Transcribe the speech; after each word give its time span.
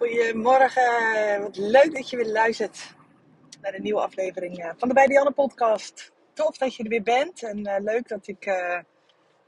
Goedemorgen, 0.00 1.42
wat 1.42 1.56
leuk 1.56 1.94
dat 1.94 2.10
je 2.10 2.16
weer 2.16 2.32
luistert 2.32 2.94
naar 3.60 3.72
de 3.72 3.80
nieuwe 3.80 4.00
aflevering 4.00 4.58
eh, 4.58 4.70
van 4.76 4.88
de 4.88 4.94
Bij 4.94 5.06
Dianne 5.06 5.30
podcast. 5.30 6.12
Tof 6.32 6.56
dat 6.56 6.74
je 6.74 6.82
er 6.82 6.88
weer 6.88 7.02
bent 7.02 7.42
en 7.42 7.58
uh, 7.58 7.74
leuk 7.78 8.08
dat, 8.08 8.26
ik, 8.26 8.46
uh, 8.46 8.78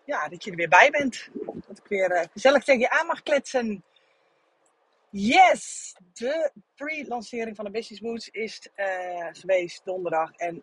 ja, 0.05 0.29
dat 0.29 0.45
je 0.45 0.51
er 0.51 0.57
weer 0.57 0.69
bij 0.69 0.91
bent. 0.91 1.29
Dat 1.67 1.79
ik 1.79 1.87
weer 1.89 2.29
gezellig 2.33 2.65
tegen 2.65 2.81
je 2.81 2.91
aan 2.91 3.07
mag 3.07 3.23
kletsen. 3.23 3.85
Yes, 5.11 5.95
de 6.13 6.51
pre-lancering 6.75 7.57
van 7.57 7.65
de 7.65 7.71
Business 7.71 8.03
Boots 8.03 8.29
is 8.29 8.69
geweest 9.33 9.85
donderdag. 9.85 10.33
En 10.33 10.63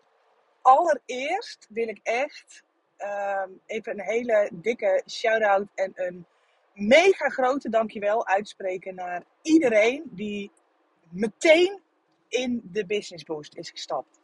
allereerst 0.62 1.66
wil 1.68 1.88
ik 1.88 2.00
echt 2.02 2.62
ehm, 2.96 3.50
even 3.66 3.92
een 3.92 4.04
hele 4.04 4.50
dikke 4.52 5.02
shout-out 5.06 5.66
en 5.74 5.92
een 5.94 6.26
mega 6.74 7.28
grote 7.28 7.68
dankjewel 7.68 8.26
uitspreken 8.26 8.94
naar 8.94 9.22
iedereen 9.42 10.02
die 10.10 10.50
meteen 11.10 11.80
in 12.28 12.60
de 12.64 12.86
Business 12.86 13.24
Boost 13.24 13.56
is 13.56 13.70
gestapt. 13.70 14.20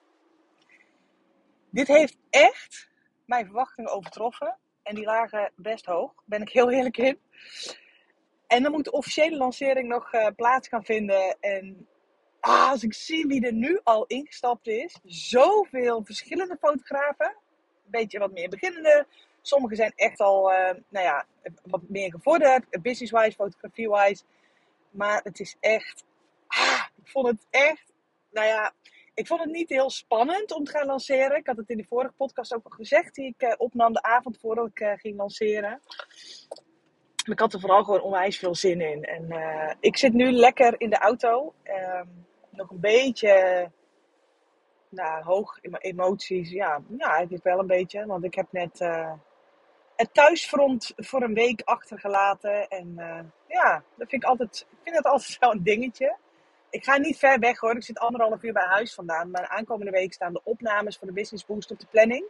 Dit 1.71 1.87
heeft 1.87 2.17
echt 2.31 2.89
mijn 3.25 3.45
verwachtingen 3.45 3.93
overtroffen. 3.93 4.57
En 4.83 4.95
die 4.95 5.05
lagen 5.05 5.53
best 5.57 5.87
hoog, 5.87 6.13
ben 6.25 6.43
ik 6.43 6.49
heel 6.49 6.71
eerlijk 6.71 6.97
in. 6.97 7.19
En 8.47 8.63
dan 8.63 8.73
moet 8.73 8.85
de 8.85 8.91
officiële 8.91 9.37
lancering 9.37 9.89
nog 9.89 10.13
uh, 10.13 10.27
plaats 10.37 10.69
gaan 10.69 10.85
vinden. 10.85 11.37
En 11.41 11.89
ah, 12.41 12.71
als 12.71 12.83
ik 12.83 12.95
zie 12.95 13.27
wie 13.27 13.47
er 13.47 13.53
nu 13.53 13.81
al 13.83 14.07
ingestapt 14.07 14.67
is, 14.67 14.99
zoveel 15.05 16.05
verschillende 16.05 16.57
fotografen. 16.61 17.27
Een 17.27 17.91
beetje 17.91 18.19
wat 18.19 18.33
meer 18.33 18.49
beginnende, 18.49 19.07
Sommigen 19.47 19.77
zijn 19.77 19.93
echt 19.95 20.21
al, 20.21 20.53
uh, 20.53 20.71
nou 20.89 21.05
ja, 21.05 21.27
wat 21.63 21.83
meer 21.89 22.11
gevorderd, 22.11 22.83
business-wise, 22.83 23.33
fotografie-wise. 23.33 24.25
Maar 24.91 25.21
het 25.23 25.41
is 25.41 25.57
echt, 25.61 26.05
ah, 26.47 26.85
ik 27.03 27.09
vond 27.09 27.27
het 27.27 27.47
echt, 27.51 27.93
nou 28.31 28.47
ja, 28.47 28.73
ik 29.15 29.27
vond 29.27 29.41
het 29.41 29.51
niet 29.51 29.69
heel 29.69 29.91
spannend 29.91 30.53
om 30.53 30.65
te 30.65 30.71
gaan 30.71 30.87
lanceren. 30.87 31.37
Ik 31.37 31.47
had 31.47 31.57
het 31.57 31.69
in 31.69 31.77
de 31.77 31.85
vorige 31.85 32.13
podcast 32.17 32.55
ook 32.55 32.65
al 32.65 32.71
gezegd, 32.71 33.15
die 33.15 33.35
ik 33.37 33.43
uh, 33.43 33.55
opnam 33.57 33.93
de 33.93 34.03
avond 34.03 34.39
voordat 34.39 34.67
ik 34.67 34.81
uh, 34.81 34.93
ging 34.97 35.17
lanceren. 35.17 35.81
Ik 37.25 37.39
had 37.39 37.53
er 37.53 37.61
vooral 37.61 37.85
gewoon 37.85 38.01
onwijs 38.01 38.39
veel 38.39 38.55
zin 38.55 38.81
in. 38.81 39.05
En 39.05 39.77
ik 39.81 39.97
zit 39.97 40.13
nu 40.13 40.31
lekker 40.31 40.75
in 40.81 40.91
de 40.91 40.99
auto. 40.99 41.55
Ehm, 41.63 42.07
nog 42.51 42.71
een 42.71 42.81
beetje 42.81 43.71
nou, 44.89 45.25
hoog 45.25 45.59
emoties. 45.79 46.51
Ja, 46.51 46.83
ja, 46.99 47.09
eigenlijk 47.09 47.45
wel 47.45 47.59
een 47.59 47.67
beetje. 47.67 48.07
Want 48.07 48.25
ik 48.25 48.35
heb 48.35 48.47
net 48.51 48.81
het 49.97 50.15
thuisfront 50.15 50.93
voor 50.97 51.23
een 51.23 51.35
week 51.35 51.63
achtergelaten. 51.65 52.69
En 52.69 52.95
uh, 52.97 53.19
ja, 53.47 53.83
dat 53.95 54.09
vind 54.09 54.23
ik 54.23 54.29
altijd, 54.29 54.67
ik 54.71 54.79
vind 54.83 54.95
dat 54.95 55.05
altijd 55.05 55.37
een 55.55 55.63
dingetje. 55.63 56.17
Ik 56.71 56.85
ga 56.85 56.97
niet 56.97 57.19
ver 57.19 57.39
weg 57.39 57.59
hoor. 57.59 57.77
Ik 57.77 57.85
zit 57.85 57.99
anderhalf 57.99 58.43
uur 58.43 58.53
bij 58.53 58.67
huis 58.67 58.95
vandaan. 58.95 59.31
Maar 59.31 59.49
aankomende 59.49 59.93
week 59.93 60.13
staan 60.13 60.33
de 60.33 60.41
opnames 60.45 60.99
voor 60.99 61.07
de 61.07 61.13
Business 61.13 61.47
Boost 61.47 61.71
op 61.71 61.81
de 61.81 61.87
planning. 61.91 62.25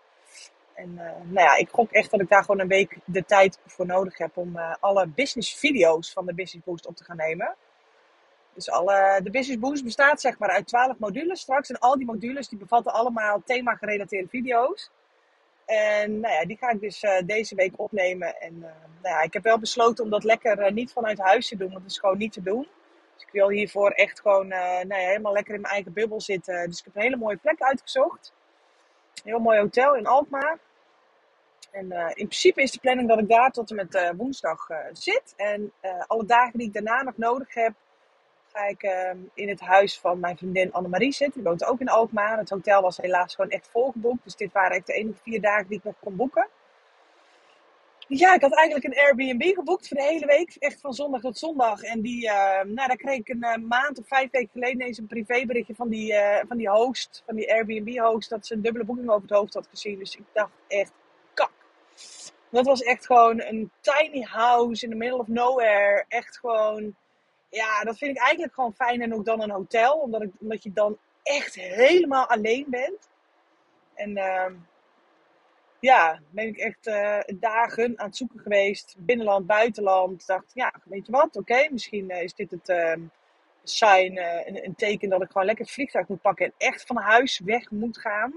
En 0.74 0.90
uh, 0.90 1.02
nou 1.04 1.46
ja, 1.46 1.56
ik 1.56 1.68
gok 1.68 1.90
echt 1.90 2.10
dat 2.10 2.20
ik 2.20 2.28
daar 2.28 2.44
gewoon 2.44 2.60
een 2.60 2.68
week 2.68 2.98
de 3.04 3.24
tijd 3.24 3.58
voor 3.66 3.86
nodig 3.86 4.18
heb 4.18 4.36
om 4.36 4.56
uh, 4.56 4.74
alle 4.80 5.06
business 5.06 5.54
video's 5.54 6.12
van 6.12 6.26
de 6.26 6.34
Business 6.34 6.66
Boost 6.66 6.86
op 6.86 6.96
te 6.96 7.04
gaan 7.04 7.16
nemen. 7.16 7.56
Dus 8.54 8.70
alle, 8.70 9.20
de 9.22 9.30
Business 9.30 9.60
Boost 9.60 9.84
bestaat 9.84 10.20
zeg 10.20 10.38
maar 10.38 10.48
uit 10.48 10.66
12 10.66 10.98
modules 10.98 11.40
straks. 11.40 11.68
En 11.68 11.78
al 11.78 11.96
die 11.96 12.06
modules 12.06 12.48
die 12.48 12.58
bevatten 12.58 12.92
allemaal 12.92 13.42
thema 13.44 13.74
gerelateerde 13.74 14.28
video's. 14.28 14.90
En 15.66 16.20
nou 16.20 16.34
ja, 16.34 16.44
die 16.44 16.56
ga 16.56 16.70
ik 16.70 16.80
dus 16.80 17.02
uh, 17.02 17.20
deze 17.24 17.54
week 17.54 17.72
opnemen. 17.76 18.40
En 18.40 18.54
uh, 18.54 18.60
nou 19.02 19.14
ja, 19.14 19.22
ik 19.22 19.32
heb 19.32 19.42
wel 19.42 19.58
besloten 19.58 20.04
om 20.04 20.10
dat 20.10 20.24
lekker 20.24 20.66
uh, 20.66 20.72
niet 20.72 20.92
vanuit 20.92 21.18
huis 21.18 21.48
te 21.48 21.56
doen, 21.56 21.70
want 21.70 21.82
dat 21.82 21.90
is 21.90 21.98
gewoon 21.98 22.18
niet 22.18 22.32
te 22.32 22.42
doen. 22.42 22.68
Dus 23.14 23.24
ik 23.24 23.32
wil 23.32 23.48
hiervoor 23.48 23.90
echt 23.90 24.20
gewoon 24.20 24.48
nou 24.48 24.88
ja, 24.88 24.96
helemaal 24.96 25.32
lekker 25.32 25.54
in 25.54 25.60
mijn 25.60 25.72
eigen 25.72 25.92
bubbel 25.92 26.20
zitten. 26.20 26.68
Dus 26.68 26.78
ik 26.78 26.84
heb 26.84 26.96
een 26.96 27.02
hele 27.02 27.16
mooie 27.16 27.36
plek 27.36 27.62
uitgezocht. 27.62 28.32
Een 29.14 29.30
heel 29.30 29.38
mooi 29.38 29.58
hotel 29.58 29.94
in 29.94 30.06
Alkmaar. 30.06 30.58
En 31.70 31.92
in 31.92 32.26
principe 32.26 32.62
is 32.62 32.70
de 32.70 32.80
planning 32.80 33.08
dat 33.08 33.18
ik 33.18 33.28
daar 33.28 33.50
tot 33.50 33.70
en 33.70 33.76
met 33.76 34.12
woensdag 34.16 34.66
zit. 34.92 35.34
En 35.36 35.72
alle 36.06 36.24
dagen 36.24 36.58
die 36.58 36.66
ik 36.66 36.72
daarna 36.72 37.02
nog 37.02 37.16
nodig 37.16 37.54
heb, 37.54 37.72
ga 38.56 38.66
ik 38.66 38.82
ehm, 38.82 39.18
in 39.34 39.48
het 39.48 39.60
huis 39.60 39.98
van 39.98 40.20
mijn 40.20 40.36
vriendin 40.36 40.72
Annemarie 40.72 41.12
zitten. 41.12 41.40
Die 41.40 41.50
woont 41.50 41.64
ook 41.64 41.80
in 41.80 41.88
Alkmaar. 41.88 42.38
Het 42.38 42.50
hotel 42.50 42.82
was 42.82 42.96
helaas 42.96 43.34
gewoon 43.34 43.50
echt 43.50 43.68
volgeboekt. 43.70 44.24
Dus 44.24 44.36
dit 44.36 44.52
waren 44.52 44.76
echt 44.76 44.86
de 44.86 44.92
enige 44.92 45.22
vier 45.22 45.40
dagen 45.40 45.68
die 45.68 45.78
ik 45.78 45.84
nog 45.84 45.94
kon 46.00 46.16
boeken. 46.16 46.48
Ja, 48.08 48.34
ik 48.34 48.40
had 48.40 48.54
eigenlijk 48.54 48.86
een 48.86 49.04
Airbnb 49.04 49.54
geboekt 49.54 49.88
voor 49.88 49.96
de 49.96 50.02
hele 50.02 50.26
week. 50.26 50.56
Echt 50.58 50.80
van 50.80 50.92
zondag 50.92 51.20
tot 51.20 51.38
zondag. 51.38 51.82
En 51.82 52.00
die, 52.00 52.28
ehm, 52.28 52.72
nou, 52.72 52.88
daar 52.88 52.96
kreeg 52.96 53.18
ik 53.18 53.28
een 53.28 53.44
uh, 53.44 53.68
maand 53.68 53.98
of 53.98 54.06
vijf 54.06 54.30
weken 54.30 54.50
geleden 54.52 54.80
eens 54.80 54.98
een 54.98 55.06
privéberichtje 55.06 55.74
van 55.74 55.88
die, 55.88 56.12
uh, 56.12 56.38
van 56.48 56.56
die 56.56 56.70
host, 56.70 57.22
van 57.26 57.36
die 57.36 57.52
Airbnb-host, 57.52 58.30
dat 58.30 58.46
ze 58.46 58.54
een 58.54 58.62
dubbele 58.62 58.84
boeking 58.84 59.08
over 59.08 59.22
het 59.22 59.38
hoofd 59.38 59.54
had 59.54 59.66
gezien. 59.66 59.98
Dus 59.98 60.16
ik 60.16 60.24
dacht 60.32 60.50
echt, 60.68 60.92
kak. 61.34 61.52
Dat 62.50 62.66
was 62.66 62.82
echt 62.82 63.06
gewoon 63.06 63.42
een 63.42 63.70
tiny 63.80 64.22
house 64.22 64.84
in 64.84 64.90
the 64.90 64.96
middle 64.96 65.18
of 65.18 65.26
nowhere. 65.26 66.04
Echt 66.08 66.38
gewoon 66.38 66.94
ja, 67.56 67.84
dat 67.84 67.98
vind 67.98 68.16
ik 68.16 68.22
eigenlijk 68.22 68.54
gewoon 68.54 68.74
fijner 68.74 69.14
ook 69.14 69.24
dan 69.24 69.42
een 69.42 69.50
hotel. 69.50 69.98
Omdat, 69.98 70.22
ik, 70.22 70.30
omdat 70.40 70.62
je 70.62 70.72
dan 70.72 70.98
echt 71.22 71.54
helemaal 71.54 72.26
alleen 72.26 72.66
bent. 72.68 73.08
En 73.94 74.16
uh, 74.16 74.50
ja, 75.80 76.20
ben 76.30 76.46
ik 76.46 76.56
echt 76.56 76.86
uh, 76.86 77.20
dagen 77.40 77.98
aan 77.98 78.06
het 78.06 78.16
zoeken 78.16 78.40
geweest. 78.40 78.94
Binnenland, 78.98 79.46
buitenland. 79.46 80.26
Dacht, 80.26 80.50
ja, 80.54 80.74
weet 80.84 81.06
je 81.06 81.12
wat? 81.12 81.36
Oké, 81.36 81.68
misschien 81.70 82.10
uh, 82.10 82.22
is 82.22 82.34
dit 82.34 82.50
het 82.50 82.68
uh, 82.68 82.94
sign, 83.62 84.16
een, 84.46 84.64
een, 84.64 84.74
teken 84.74 85.08
dat 85.08 85.22
ik 85.22 85.30
gewoon 85.30 85.46
lekker 85.46 85.64
het 85.64 85.74
vliegtuig 85.74 86.08
moet 86.08 86.20
pakken. 86.20 86.46
En 86.46 86.52
echt 86.56 86.86
van 86.86 86.96
huis 86.96 87.40
weg 87.44 87.70
moet 87.70 87.98
gaan. 87.98 88.34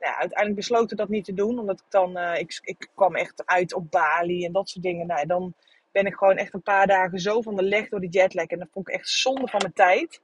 Ja, 0.00 0.18
uiteindelijk 0.18 0.58
besloten 0.58 0.96
dat 0.96 1.08
niet 1.08 1.24
te 1.24 1.34
doen. 1.34 1.58
Omdat 1.58 1.80
ik 1.80 1.86
dan, 1.90 2.18
ik, 2.18 2.58
ik 2.62 2.88
kwam 2.94 3.16
echt 3.16 3.46
uit 3.46 3.74
op 3.74 3.90
Bali 3.90 4.44
en 4.44 4.52
dat 4.52 4.68
soort 4.68 4.84
dingen. 4.84 5.06
Nou, 5.06 5.26
dan 5.26 5.54
ben 5.96 6.06
ik 6.06 6.14
gewoon 6.14 6.36
echt 6.36 6.54
een 6.54 6.62
paar 6.62 6.86
dagen 6.86 7.18
zo 7.18 7.40
van 7.40 7.56
de 7.56 7.62
leg 7.62 7.88
door 7.88 8.00
die 8.00 8.10
jetlag. 8.10 8.46
En 8.46 8.58
dat 8.58 8.68
vond 8.72 8.88
ik 8.88 8.94
echt 8.94 9.08
zonde 9.08 9.48
van 9.48 9.60
mijn 9.60 9.72
tijd. 9.72 10.20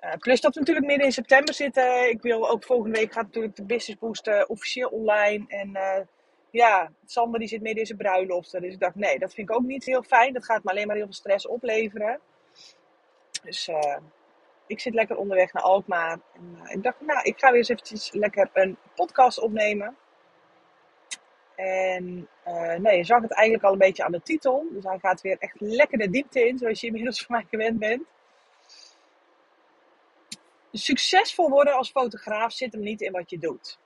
Uh, 0.00 0.12
plus 0.18 0.40
dat 0.40 0.54
we 0.54 0.60
natuurlijk 0.60 0.86
midden 0.86 1.06
in 1.06 1.12
september 1.12 1.54
zitten. 1.54 2.10
Ik 2.10 2.22
wil 2.22 2.50
ook 2.50 2.64
volgende 2.64 2.98
week 2.98 3.12
gaat 3.12 3.24
natuurlijk 3.24 3.56
de 3.56 3.64
Business 3.64 4.00
Boost 4.00 4.26
uh, 4.26 4.42
officieel 4.46 4.88
online. 4.88 5.44
En 5.48 5.68
uh, 5.68 6.00
ja, 6.50 6.92
Sander 7.06 7.38
die 7.38 7.48
zit 7.48 7.62
midden 7.62 7.80
in 7.80 7.86
zijn 7.86 7.98
bruiloften. 7.98 8.60
Dus 8.60 8.72
ik 8.72 8.80
dacht, 8.80 8.94
nee, 8.94 9.18
dat 9.18 9.34
vind 9.34 9.48
ik 9.48 9.56
ook 9.56 9.62
niet 9.62 9.84
heel 9.84 10.02
fijn. 10.02 10.32
Dat 10.32 10.44
gaat 10.44 10.64
me 10.64 10.70
alleen 10.70 10.86
maar 10.86 10.96
heel 10.96 11.04
veel 11.04 11.14
stress 11.14 11.46
opleveren. 11.46 12.20
Dus 13.42 13.70
ik 14.66 14.80
zit 14.80 14.94
lekker 14.94 15.16
onderweg 15.16 15.52
naar 15.52 15.62
Alkmaar. 15.62 16.18
En 16.62 16.76
ik 16.76 16.82
dacht, 16.82 17.00
nou, 17.00 17.22
ik 17.22 17.38
ga 17.38 17.48
weer 17.48 17.58
eens 17.58 17.68
eventjes 17.68 18.12
lekker 18.12 18.50
een 18.52 18.76
podcast 18.94 19.40
opnemen. 19.40 19.96
En 21.54 22.28
je 22.96 23.04
zag 23.04 23.22
het 23.22 23.32
eigenlijk 23.32 23.64
al 23.64 23.72
een 23.72 23.78
beetje 23.78 24.04
aan 24.04 24.12
de 24.12 24.22
titel. 24.22 24.66
Dus 24.70 24.84
hij 24.84 24.98
gaat 24.98 25.20
weer 25.20 25.36
echt 25.38 25.60
lekker 25.60 25.98
de 25.98 26.10
diepte 26.10 26.48
in, 26.48 26.58
zoals 26.58 26.80
je 26.80 26.86
inmiddels 26.86 27.20
van 27.24 27.36
mij 27.36 27.46
gewend 27.50 27.78
bent. 27.78 28.02
Succesvol 30.72 31.50
worden 31.50 31.74
als 31.74 31.90
fotograaf 31.90 32.52
zit 32.52 32.72
hem 32.72 32.82
niet 32.82 33.00
in 33.00 33.12
wat 33.12 33.30
je 33.30 33.38
doet. 33.38 33.78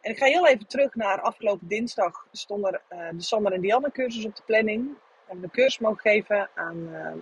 En 0.00 0.12
ik 0.12 0.18
ga 0.18 0.26
heel 0.26 0.46
even 0.46 0.66
terug 0.66 0.94
naar 0.94 1.20
afgelopen 1.20 1.68
dinsdag. 1.68 2.26
Stond 2.32 2.66
er 2.66 2.82
uh, 2.88 3.08
de 3.10 3.22
Sander 3.22 3.52
en 3.52 3.60
Dianne 3.60 3.92
cursus 3.92 4.24
op 4.24 4.36
de 4.36 4.42
planning. 4.42 4.84
We 4.86 4.98
hebben 5.26 5.44
de 5.44 5.50
cursus 5.50 5.78
mogen 5.78 6.00
geven 6.00 6.50
aan 6.54 6.76
uh, 6.76 7.12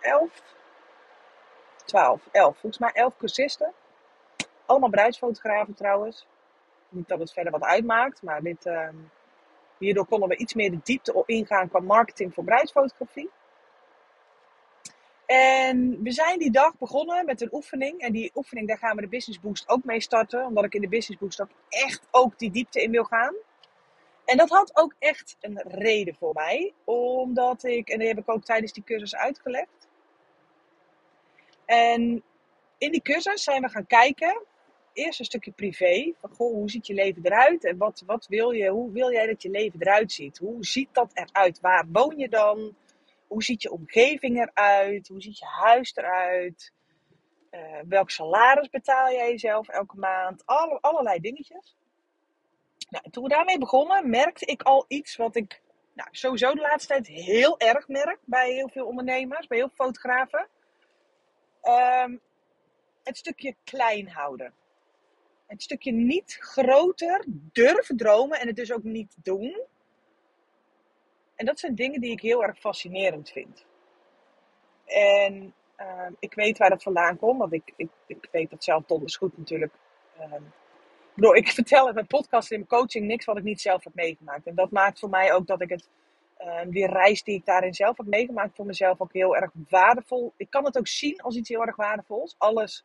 11, 0.00 0.42
12, 1.84 2.28
11, 2.32 2.58
volgens 2.58 2.78
mij 2.78 2.90
11 2.92 3.16
cursisten. 3.16 3.72
Allemaal 4.66 4.90
bruidsfotografen 4.90 5.74
trouwens. 5.74 6.26
Niet 6.90 7.08
dat 7.08 7.18
het 7.18 7.32
verder 7.32 7.52
wat 7.52 7.62
uitmaakt, 7.62 8.22
maar 8.22 8.42
dit, 8.42 8.66
uh, 8.66 8.88
hierdoor 9.78 10.06
konden 10.06 10.28
we 10.28 10.36
iets 10.36 10.54
meer 10.54 10.70
de 10.70 10.80
diepte 10.82 11.22
ingaan 11.26 11.68
qua 11.68 11.80
marketing 11.80 12.34
voor 12.34 12.44
bruidsfotografie. 12.44 13.30
En 15.26 16.02
we 16.02 16.10
zijn 16.10 16.38
die 16.38 16.50
dag 16.50 16.78
begonnen 16.78 17.24
met 17.24 17.40
een 17.40 17.52
oefening. 17.52 18.00
En 18.00 18.12
die 18.12 18.30
oefening, 18.34 18.68
daar 18.68 18.78
gaan 18.78 18.96
we 18.96 19.02
de 19.02 19.08
Business 19.08 19.40
Boost 19.40 19.68
ook 19.68 19.84
mee 19.84 20.00
starten. 20.00 20.46
Omdat 20.46 20.64
ik 20.64 20.74
in 20.74 20.80
de 20.80 20.88
Business 20.88 21.20
Boost 21.20 21.40
ook 21.40 21.50
echt 21.68 22.06
ook 22.10 22.38
die 22.38 22.50
diepte 22.50 22.82
in 22.82 22.90
wil 22.90 23.04
gaan. 23.04 23.34
En 24.24 24.36
dat 24.36 24.48
had 24.48 24.76
ook 24.76 24.94
echt 24.98 25.36
een 25.40 25.60
reden 25.64 26.14
voor 26.14 26.32
mij. 26.34 26.72
Omdat 26.84 27.64
ik, 27.64 27.88
en 27.88 27.98
die 27.98 28.08
heb 28.08 28.18
ik 28.18 28.30
ook 28.30 28.44
tijdens 28.44 28.72
die 28.72 28.84
cursus 28.84 29.14
uitgelegd. 29.14 29.88
En 31.64 32.22
in 32.78 32.90
die 32.92 33.02
cursus 33.02 33.42
zijn 33.42 33.62
we 33.62 33.68
gaan 33.68 33.86
kijken 33.86 34.42
eerst 35.04 35.18
een 35.18 35.24
stukje 35.24 35.50
privé. 35.50 36.12
Van 36.20 36.30
goh, 36.30 36.52
hoe 36.52 36.70
ziet 36.70 36.86
je 36.86 36.94
leven 36.94 37.24
eruit? 37.24 37.64
En 37.64 37.76
wat, 37.76 38.02
wat 38.06 38.26
wil 38.26 38.50
je, 38.50 38.68
hoe 38.68 38.92
wil 38.92 39.12
jij 39.12 39.26
dat 39.26 39.42
je 39.42 39.50
leven 39.50 39.80
eruit 39.80 40.12
ziet? 40.12 40.38
Hoe 40.38 40.64
ziet 40.64 40.88
dat 40.94 41.10
eruit? 41.14 41.60
Waar 41.60 41.86
woon 41.92 42.18
je 42.18 42.28
dan? 42.28 42.76
Hoe 43.26 43.42
ziet 43.42 43.62
je 43.62 43.70
omgeving 43.70 44.36
eruit? 44.36 45.08
Hoe 45.08 45.22
ziet 45.22 45.38
je 45.38 45.46
huis 45.46 45.96
eruit? 45.96 46.72
Uh, 47.50 47.78
welk 47.88 48.10
salaris 48.10 48.68
betaal 48.68 49.12
jij 49.12 49.30
jezelf 49.30 49.68
elke 49.68 49.96
maand? 49.96 50.42
Alle, 50.46 50.78
allerlei 50.80 51.20
dingetjes. 51.20 51.76
Nou, 52.90 53.10
toen 53.10 53.22
we 53.22 53.28
daarmee 53.28 53.58
begonnen, 53.58 54.10
merkte 54.10 54.44
ik 54.44 54.62
al 54.62 54.84
iets 54.88 55.16
wat 55.16 55.36
ik 55.36 55.60
nou, 55.92 56.08
sowieso 56.10 56.54
de 56.54 56.60
laatste 56.60 56.92
tijd 56.92 57.06
heel 57.06 57.58
erg 57.58 57.88
merk 57.88 58.18
bij 58.24 58.52
heel 58.52 58.68
veel 58.68 58.86
ondernemers, 58.86 59.46
bij 59.46 59.58
heel 59.58 59.70
veel 59.74 59.86
fotografen. 59.86 60.48
Ehm, 61.62 62.16
het 63.04 63.16
stukje 63.16 63.54
klein 63.64 64.08
houden. 64.08 64.54
Het 65.50 65.62
stukje 65.62 65.92
niet 65.92 66.36
groter 66.40 67.24
durven 67.28 67.96
dromen 67.96 68.40
en 68.40 68.46
het 68.46 68.56
dus 68.56 68.72
ook 68.72 68.82
niet 68.82 69.16
doen. 69.22 69.60
En 71.34 71.46
dat 71.46 71.58
zijn 71.58 71.74
dingen 71.74 72.00
die 72.00 72.10
ik 72.10 72.20
heel 72.20 72.42
erg 72.42 72.58
fascinerend 72.58 73.30
vind. 73.30 73.64
En 74.84 75.54
ehm, 75.76 76.12
ik 76.18 76.34
weet 76.34 76.58
waar 76.58 76.70
dat 76.70 76.82
vandaan 76.82 77.16
komt, 77.16 77.38
want 77.38 77.52
ik, 77.52 77.72
ik, 77.76 77.88
ik 78.06 78.28
weet 78.30 78.50
dat 78.50 78.64
zelf 78.64 78.84
donders 78.86 79.16
goed 79.16 79.38
natuurlijk. 79.38 79.72
Um, 80.20 80.52
ik, 81.34 81.46
ik 81.46 81.48
vertel 81.60 81.88
in 81.88 81.94
mijn 81.94 82.06
podcast 82.06 82.50
en 82.50 82.56
in 82.56 82.66
mijn 82.68 82.80
coaching 82.80 83.06
niks 83.06 83.24
wat 83.24 83.36
ik 83.36 83.44
niet 83.44 83.60
zelf 83.60 83.84
heb 83.84 83.94
meegemaakt. 83.94 84.46
En 84.46 84.54
dat 84.54 84.70
maakt 84.70 84.98
voor 84.98 85.10
mij 85.10 85.32
ook 85.32 85.46
dat 85.46 85.60
ik 85.60 85.68
het, 85.68 85.88
um, 86.38 86.70
die 86.70 86.86
reis 86.86 87.22
die 87.22 87.34
ik 87.34 87.44
daarin 87.44 87.74
zelf 87.74 87.96
heb 87.96 88.06
meegemaakt, 88.06 88.56
voor 88.56 88.66
mezelf 88.66 89.00
ook 89.00 89.12
heel 89.12 89.36
erg 89.36 89.50
waardevol. 89.68 90.32
Ik 90.36 90.50
kan 90.50 90.64
het 90.64 90.78
ook 90.78 90.88
zien 90.88 91.20
als 91.20 91.36
iets 91.36 91.48
heel 91.48 91.66
erg 91.66 91.76
waardevols. 91.76 92.34
Alles, 92.38 92.84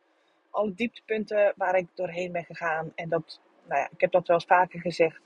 alle 0.56 0.74
dieptepunten 0.74 1.52
waar 1.56 1.76
ik 1.76 1.86
doorheen 1.94 2.32
ben 2.32 2.44
gegaan. 2.44 2.92
En 2.94 3.08
dat, 3.08 3.40
nou 3.68 3.80
ja, 3.80 3.88
ik 3.92 4.00
heb 4.00 4.12
dat 4.12 4.26
wel 4.26 4.36
eens 4.36 4.46
vaker 4.46 4.80
gezegd. 4.80 5.20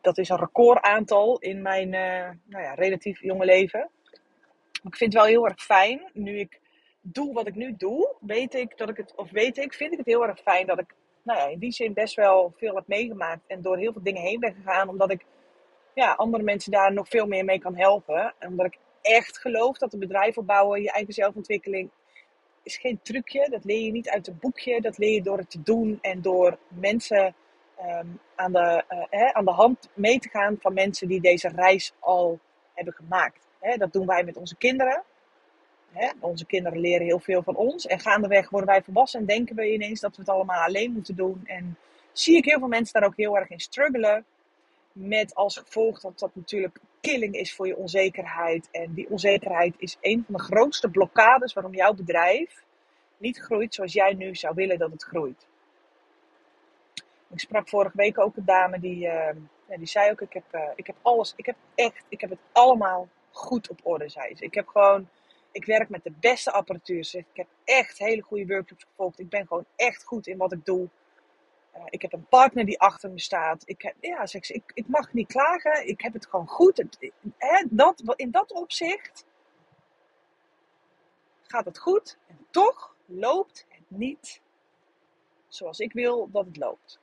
Dat 0.00 0.18
is 0.18 0.28
een 0.28 0.38
recordaantal 0.38 1.38
in 1.38 1.62
mijn 1.62 1.92
uh, 1.92 2.30
nou 2.44 2.64
ja, 2.64 2.74
relatief 2.74 3.20
jonge 3.20 3.44
leven. 3.44 3.90
ik 4.82 4.96
vind 4.96 5.12
het 5.12 5.22
wel 5.22 5.30
heel 5.30 5.46
erg 5.46 5.62
fijn, 5.62 6.10
nu 6.12 6.38
ik 6.38 6.60
doe 7.00 7.32
wat 7.32 7.46
ik 7.46 7.54
nu 7.54 7.74
doe, 7.76 8.14
weet 8.20 8.54
ik 8.54 8.76
dat 8.78 8.88
ik 8.88 8.96
het, 8.96 9.14
of 9.14 9.30
weet 9.30 9.56
ik, 9.56 9.74
vind 9.74 9.92
ik 9.92 9.98
het 9.98 10.06
heel 10.06 10.26
erg 10.26 10.40
fijn 10.40 10.66
dat 10.66 10.78
ik 10.78 10.94
nou 11.22 11.38
ja, 11.38 11.46
in 11.46 11.58
die 11.58 11.72
zin 11.72 11.92
best 11.92 12.14
wel 12.14 12.52
veel 12.56 12.74
heb 12.74 12.86
meegemaakt 12.86 13.42
en 13.46 13.62
door 13.62 13.78
heel 13.78 13.92
veel 13.92 14.02
dingen 14.02 14.22
heen 14.22 14.40
ben 14.40 14.54
gegaan, 14.54 14.88
omdat 14.88 15.10
ik 15.10 15.24
ja, 15.94 16.12
andere 16.12 16.42
mensen 16.42 16.72
daar 16.72 16.92
nog 16.92 17.08
veel 17.08 17.26
meer 17.26 17.44
mee 17.44 17.58
kan 17.58 17.76
helpen. 17.76 18.34
En 18.38 18.48
omdat 18.48 18.66
ik 18.66 18.78
echt 19.02 19.38
geloof 19.38 19.78
dat 19.78 19.92
een 19.92 19.98
bedrijf 19.98 20.38
opbouwen, 20.38 20.82
je 20.82 20.90
eigen 20.90 21.12
zelfontwikkeling, 21.12 21.90
is 22.64 22.76
geen 22.76 23.00
trucje. 23.02 23.48
Dat 23.50 23.64
leer 23.64 23.80
je 23.80 23.92
niet 23.92 24.08
uit 24.08 24.26
een 24.26 24.38
boekje. 24.40 24.80
Dat 24.80 24.98
leer 24.98 25.12
je 25.12 25.22
door 25.22 25.38
het 25.38 25.50
te 25.50 25.62
doen 25.62 25.98
en 26.00 26.22
door 26.22 26.58
mensen 26.68 27.34
um, 27.80 28.20
aan, 28.34 28.52
de, 28.52 28.84
uh, 29.10 29.28
aan 29.28 29.44
de 29.44 29.50
hand 29.50 29.88
mee 29.94 30.18
te 30.18 30.28
gaan 30.28 30.56
van 30.60 30.74
mensen 30.74 31.08
die 31.08 31.20
deze 31.20 31.48
reis 31.48 31.92
al 31.98 32.38
hebben 32.74 32.94
gemaakt. 32.94 33.46
Hè, 33.60 33.76
dat 33.76 33.92
doen 33.92 34.06
wij 34.06 34.24
met 34.24 34.36
onze 34.36 34.56
kinderen. 34.56 35.02
Hè, 35.92 36.10
onze 36.20 36.46
kinderen 36.46 36.80
leren 36.80 37.06
heel 37.06 37.20
veel 37.20 37.42
van 37.42 37.56
ons. 37.56 37.86
En 37.86 38.00
gaandeweg 38.00 38.50
worden 38.50 38.68
wij 38.68 38.82
volwassen 38.82 39.20
en 39.20 39.26
denken 39.26 39.56
we 39.56 39.72
ineens 39.72 40.00
dat 40.00 40.16
we 40.16 40.22
het 40.22 40.30
allemaal 40.30 40.62
alleen 40.62 40.92
moeten 40.92 41.16
doen. 41.16 41.42
En 41.44 41.78
zie 42.12 42.36
ik 42.36 42.44
heel 42.44 42.58
veel 42.58 42.68
mensen 42.68 43.00
daar 43.00 43.08
ook 43.08 43.16
heel 43.16 43.36
erg 43.36 43.50
in 43.50 43.60
struggelen. 43.60 44.24
Met 44.94 45.34
als 45.34 45.56
gevolg 45.56 46.00
dat 46.00 46.18
dat 46.18 46.34
natuurlijk 46.34 46.78
killing 47.00 47.34
is 47.34 47.54
voor 47.54 47.66
je 47.66 47.76
onzekerheid. 47.76 48.68
En 48.70 48.94
die 48.94 49.10
onzekerheid 49.10 49.74
is 49.78 49.96
een 50.00 50.24
van 50.26 50.34
de 50.34 50.42
grootste 50.42 50.90
blokkades 50.90 51.52
waarom 51.52 51.74
jouw 51.74 51.94
bedrijf 51.94 52.64
niet 53.16 53.38
groeit 53.38 53.74
zoals 53.74 53.92
jij 53.92 54.14
nu 54.14 54.34
zou 54.34 54.54
willen 54.54 54.78
dat 54.78 54.90
het 54.90 55.02
groeit. 55.02 55.46
Ik 57.30 57.40
sprak 57.40 57.68
vorige 57.68 57.96
week 57.96 58.18
ook 58.18 58.36
een 58.36 58.44
dame 58.44 58.80
die, 58.80 59.06
uh, 59.06 59.28
die 59.76 59.86
zei 59.86 60.10
ook: 60.10 60.20
ik 60.20 60.32
heb, 60.32 60.44
uh, 60.52 60.68
ik 60.74 60.86
heb 60.86 60.96
alles, 61.02 61.32
ik 61.36 61.46
heb 61.46 61.56
echt, 61.74 62.04
ik 62.08 62.20
heb 62.20 62.30
het 62.30 62.38
allemaal 62.52 63.08
goed 63.30 63.70
op 63.70 63.80
orde, 63.82 64.08
zei 64.08 64.36
ze. 64.36 64.44
Ik 64.44 64.54
heb 64.54 64.66
gewoon, 64.66 65.08
ik 65.52 65.64
werk 65.64 65.88
met 65.88 66.04
de 66.04 66.12
beste 66.20 66.50
apparatuur. 66.50 67.08
Ik 67.12 67.26
heb 67.32 67.46
echt 67.64 67.98
hele 67.98 68.22
goede 68.22 68.46
workshops 68.46 68.84
gevolgd. 68.84 69.18
Ik 69.18 69.28
ben 69.28 69.46
gewoon 69.46 69.64
echt 69.76 70.04
goed 70.04 70.26
in 70.26 70.36
wat 70.36 70.52
ik 70.52 70.64
doe. 70.64 70.88
Uh, 71.76 71.82
ik 71.88 72.02
heb 72.02 72.12
een 72.12 72.26
partner 72.28 72.64
die 72.64 72.80
achter 72.80 73.10
me 73.10 73.20
staat. 73.20 73.62
Ik, 73.66 73.82
heb, 73.82 73.94
ja, 74.00 74.26
zeg 74.26 74.44
ze, 74.44 74.52
ik, 74.52 74.70
ik 74.74 74.88
mag 74.88 75.12
niet 75.12 75.26
klagen. 75.26 75.88
Ik 75.88 76.00
heb 76.00 76.12
het 76.12 76.26
gewoon 76.26 76.48
goed. 76.48 76.76
Dat, 76.76 78.16
in 78.16 78.30
dat 78.30 78.52
opzicht 78.52 79.26
gaat 81.42 81.64
het 81.64 81.78
goed. 81.78 82.18
En 82.26 82.46
toch 82.50 82.94
loopt 83.06 83.66
het 83.68 83.84
niet 83.88 84.42
zoals 85.48 85.78
ik 85.78 85.92
wil 85.92 86.30
dat 86.30 86.46
het 86.46 86.56
loopt. 86.56 86.98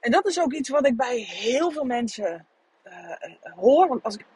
En 0.00 0.10
dat 0.10 0.26
is 0.26 0.40
ook 0.40 0.52
iets 0.52 0.68
wat 0.68 0.86
ik 0.86 0.96
bij 0.96 1.18
heel 1.18 1.70
veel 1.70 1.84
mensen 1.84 2.46
uh, 2.84 3.54
hoor. 3.54 3.88
Want 3.88 4.02
als 4.02 4.14
ik 4.14 4.26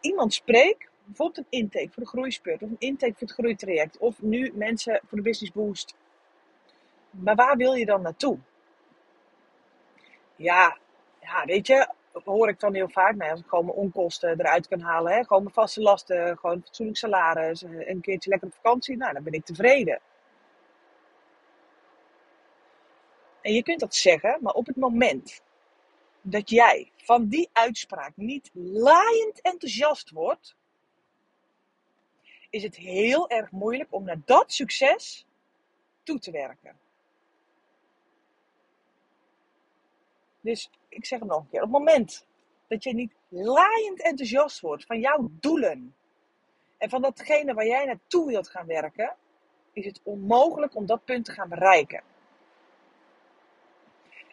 iemand 0.00 0.34
spreek, 0.34 0.88
bijvoorbeeld 1.04 1.38
een 1.38 1.58
intake 1.58 1.90
voor 1.90 2.02
de 2.02 2.08
groeispurt, 2.08 2.62
of 2.62 2.70
een 2.70 2.76
intake 2.78 3.12
voor 3.12 3.26
het 3.26 3.36
groeitraject, 3.36 3.98
of 3.98 4.22
nu 4.22 4.52
mensen 4.54 5.00
voor 5.06 5.18
de 5.18 5.24
business 5.24 5.52
boost. 5.52 5.94
Maar 7.14 7.34
waar 7.34 7.56
wil 7.56 7.72
je 7.72 7.86
dan 7.86 8.02
naartoe? 8.02 8.38
Ja, 10.36 10.78
ja 11.20 11.44
weet 11.44 11.66
je, 11.66 11.88
hoor 12.12 12.48
ik 12.48 12.60
dan 12.60 12.74
heel 12.74 12.88
vaak. 12.88 13.14
Nou, 13.14 13.30
als 13.30 13.40
ik 13.40 13.46
gewoon 13.48 13.64
mijn 13.64 13.76
onkosten 13.76 14.40
eruit 14.40 14.68
kan 14.68 14.80
halen, 14.80 15.12
hè, 15.12 15.24
gewoon 15.24 15.42
mijn 15.42 15.54
vaste 15.54 15.80
lasten, 15.80 16.38
gewoon 16.38 16.62
fatsoenlijk 16.64 16.98
salaris, 16.98 17.62
een 17.62 18.00
keertje 18.00 18.30
lekker 18.30 18.48
op 18.48 18.54
vakantie, 18.54 18.96
nou, 18.96 19.12
dan 19.12 19.22
ben 19.22 19.32
ik 19.32 19.44
tevreden. 19.44 20.00
En 23.40 23.52
je 23.52 23.62
kunt 23.62 23.80
dat 23.80 23.94
zeggen, 23.94 24.38
maar 24.40 24.52
op 24.52 24.66
het 24.66 24.76
moment 24.76 25.42
dat 26.20 26.50
jij 26.50 26.90
van 26.96 27.28
die 27.28 27.48
uitspraak 27.52 28.12
niet 28.16 28.50
laaiend 28.54 29.40
enthousiast 29.40 30.10
wordt, 30.10 30.56
is 32.50 32.62
het 32.62 32.76
heel 32.76 33.28
erg 33.28 33.50
moeilijk 33.50 33.88
om 33.92 34.04
naar 34.04 34.20
dat 34.24 34.52
succes 34.52 35.26
toe 36.02 36.18
te 36.18 36.30
werken. 36.30 36.83
Dus 40.44 40.70
ik 40.88 41.06
zeg 41.06 41.18
het 41.18 41.28
nog 41.28 41.38
een 41.38 41.48
keer. 41.48 41.62
Op 41.62 41.72
het 41.72 41.78
moment 41.78 42.26
dat 42.68 42.84
je 42.84 42.94
niet 42.94 43.14
laaiend 43.28 44.02
enthousiast 44.02 44.60
wordt 44.60 44.84
van 44.84 45.00
jouw 45.00 45.30
doelen 45.30 45.94
en 46.78 46.88
van 46.88 47.02
datgene 47.02 47.54
waar 47.54 47.66
jij 47.66 47.84
naartoe 47.84 48.26
wilt 48.26 48.48
gaan 48.48 48.66
werken, 48.66 49.16
is 49.72 49.84
het 49.84 50.00
onmogelijk 50.02 50.76
om 50.76 50.86
dat 50.86 51.04
punt 51.04 51.24
te 51.24 51.32
gaan 51.32 51.48
bereiken. 51.48 52.02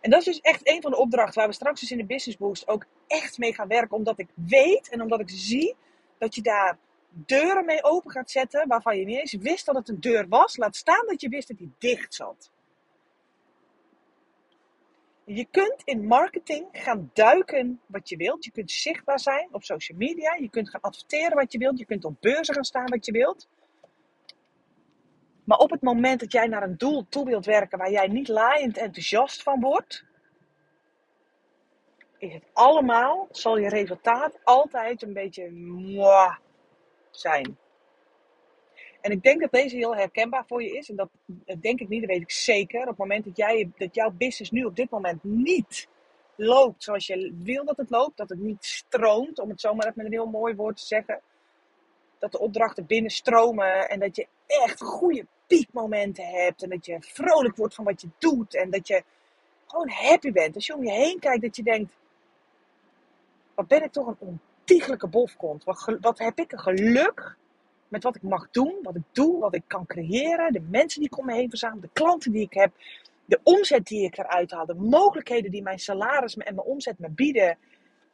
En 0.02 0.10
dat 0.10 0.20
is 0.20 0.26
dus 0.26 0.40
echt 0.40 0.68
een 0.68 0.82
van 0.82 0.92
de 0.92 0.98
opdrachten 0.98 1.40
waar 1.40 1.48
we 1.48 1.54
straks 1.54 1.80
dus 1.80 1.92
in 1.92 1.98
de 1.98 2.06
Business 2.06 2.38
Boost 2.38 2.68
ook 2.68 2.86
echt 3.08 3.38
mee 3.38 3.54
gaan 3.54 3.68
werken. 3.68 3.98
Omdat 3.98 4.20
ik 4.20 4.30
weet 4.34 4.90
en 4.90 5.02
omdat 5.02 5.20
ik 5.20 5.30
zie 5.30 5.76
dat 6.18 6.36
je 6.36 6.42
daar 6.42 6.78
deuren 7.10 7.66
mee 7.66 7.84
open 7.84 8.12
gaat 8.12 8.32
zetten 8.32 8.68
waarvan 8.68 8.98
je 8.98 9.06
niet 9.06 9.18
eens 9.18 9.34
wist 9.34 9.66
dat 9.66 9.76
het 9.76 9.90
een 9.90 10.02
deur 10.02 10.28
was. 10.28 10.58
Laat 10.58 10.76
staan 10.76 11.06
dat 11.08 11.22
je 11.22 11.30
wist 11.30 11.48
dat 11.48 11.58
die 11.58 11.74
dicht 11.78 12.14
zat. 12.14 12.52
Je 15.34 15.48
kunt 15.52 15.82
in 15.84 16.06
marketing 16.06 16.68
gaan 16.72 17.10
duiken 17.14 17.82
wat 17.86 18.10
je 18.10 18.16
wilt. 18.18 18.46
Je 18.46 18.52
kunt 18.52 18.72
zichtbaar 18.72 19.20
zijn 19.20 19.48
op 19.52 19.64
social 19.64 19.98
media. 19.98 20.36
Je 20.36 20.50
kunt 20.50 20.70
gaan 20.70 20.82
adverteren 20.82 21.36
wat 21.36 21.52
je 21.52 21.58
wilt. 21.58 21.80
Je 21.80 21.86
kunt 21.86 22.06
op 22.06 22.16
beurzen 22.20 22.54
gaan 22.54 22.64
staan 22.64 22.90
wat 22.90 23.06
je 23.06 23.12
wilt. 23.12 23.50
Maar 25.44 25.58
op 25.58 25.70
het 25.70 25.82
moment 25.82 26.20
dat 26.20 26.32
jij 26.32 26.48
naar 26.48 26.64
een 26.64 26.78
doel 26.78 27.06
toe 27.10 27.26
wilt 27.26 27.46
werken 27.46 27.78
waar 27.78 27.92
jij 27.92 28.08
niet 28.08 28.28
laaiend 28.28 28.78
enthousiast 28.78 29.44
van 29.44 29.60
wordt, 29.60 30.06
is 32.18 32.34
het 32.34 32.46
allemaal, 32.54 33.28
zal 33.32 33.58
je 33.58 33.70
resultaat 33.70 34.40
altijd 34.44 35.02
een 35.02 35.14
beetje 35.14 35.50
mwah 35.52 36.36
zijn. 37.12 37.58
En 39.02 39.12
ik 39.12 39.24
denk 39.24 39.42
dat 39.42 39.52
deze 39.52 39.76
heel 39.76 39.96
herkenbaar 39.96 40.44
voor 40.48 40.64
je 40.64 40.78
is. 40.78 40.90
En 40.90 40.96
dat, 40.96 41.10
denk 41.60 41.80
ik 41.80 41.90
niet, 41.90 42.02
dat 42.02 42.10
weet 42.10 42.22
ik 42.22 42.32
zeker. 42.32 42.82
Op 42.82 42.88
het 42.88 42.98
moment 42.98 43.26
dat, 43.26 43.38
jij, 43.38 43.70
dat 43.78 43.96
jouw 43.96 44.12
business 44.12 44.52
nu 44.52 44.64
op 44.64 44.76
dit 44.76 44.90
moment 44.90 45.24
niet 45.24 45.88
loopt 46.36 46.84
zoals 46.84 47.08
je 47.08 47.34
wil 47.44 47.66
dat 47.66 47.78
het 47.78 47.90
loopt, 47.90 48.18
dat 48.18 48.30
het 48.30 48.40
niet 48.40 48.66
stroomt, 48.66 49.40
om 49.40 49.50
het 49.50 49.62
zomaar 49.62 49.92
met 49.96 50.06
een 50.06 50.12
heel 50.12 50.26
mooi 50.26 50.56
woord 50.56 50.78
te 50.78 50.86
zeggen. 50.86 51.22
Dat 52.20 52.32
de 52.32 52.40
opdrachten 52.40 52.86
binnenstromen 52.86 53.90
en 53.90 54.00
dat 54.00 54.16
je 54.16 54.28
echt 54.48 54.82
goede 54.82 55.26
piekmomenten 55.48 56.26
hebt. 56.26 56.64
En 56.64 56.70
dat 56.70 56.86
je 56.86 56.98
vrolijk 57.00 57.56
wordt 57.56 57.76
van 57.76 57.86
wat 57.86 58.02
je 58.02 58.08
doet. 58.18 58.56
En 58.56 58.70
dat 58.70 58.88
je 58.88 59.04
gewoon 59.66 59.90
happy 59.90 60.32
bent. 60.32 60.56
Als 60.56 60.66
je 60.66 60.76
om 60.76 60.84
je 60.84 60.92
heen 60.92 61.20
kijkt, 61.20 61.42
dat 61.42 61.56
je 61.56 61.64
denkt: 61.64 61.94
wat 63.56 63.68
ben 63.68 63.84
ik 63.84 63.92
toch 63.92 64.08
een 64.08 64.18
ontiegelijke 64.20 65.08
bofkont. 65.08 65.64
Wat, 65.64 65.98
wat 66.02 66.20
heb 66.20 66.40
ik 66.40 66.52
een 66.52 66.60
geluk 66.60 67.36
met 67.92 68.04
wat 68.04 68.16
ik 68.16 68.22
mag 68.22 68.50
doen, 68.50 68.80
wat 68.82 68.96
ik 68.96 69.04
doe, 69.12 69.40
wat 69.40 69.56
ik 69.56 69.64
kan 69.68 69.86
creëren. 69.86 70.54
De 70.54 70.62
mensen 70.62 71.00
die 71.00 71.10
ik 71.10 71.18
om 71.18 71.26
me 71.26 71.34
heen 71.34 71.50
verzamel, 71.50 71.80
de 71.80 71.90
klanten 71.94 72.32
die 72.32 72.42
ik 72.42 72.54
heb. 72.54 72.72
De 73.26 73.40
omzet 73.44 73.88
die 73.88 74.04
ik 74.04 74.18
eruit 74.18 74.52
haal, 74.52 74.66
de 74.66 74.74
mogelijkheden 74.74 75.52
die 75.52 75.62
mijn 75.62 75.80
salaris 75.80 76.38
en 76.38 76.56
mijn 76.56 76.68
omzet 76.68 77.00
me 77.00 77.10
bieden. 77.10 77.58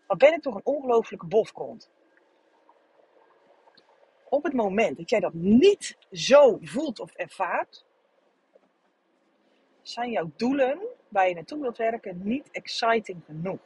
Wat 0.08 0.18
ben 0.18 0.34
ik 0.34 0.42
toch 0.42 0.56
een 0.56 0.66
ongelofelijke 0.66 1.26
bofkont 1.26 1.90
op 4.30 4.44
het 4.44 4.54
moment 4.54 4.98
dat 4.98 5.10
jij 5.10 5.20
dat 5.20 5.34
niet 5.34 5.98
zo 6.12 6.58
voelt 6.62 7.00
of 7.00 7.14
ervaart, 7.14 7.86
zijn 9.82 10.12
jouw 10.12 10.32
doelen 10.36 10.80
waar 11.08 11.28
je 11.28 11.34
naartoe 11.34 11.62
wilt 11.62 11.78
werken 11.78 12.22
niet 12.24 12.52
exciting 12.52 13.22
genoeg. 13.26 13.60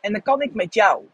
En 0.00 0.12
dan 0.12 0.22
kan 0.22 0.40
ik 0.40 0.54
met 0.54 0.74
jou 0.74 1.08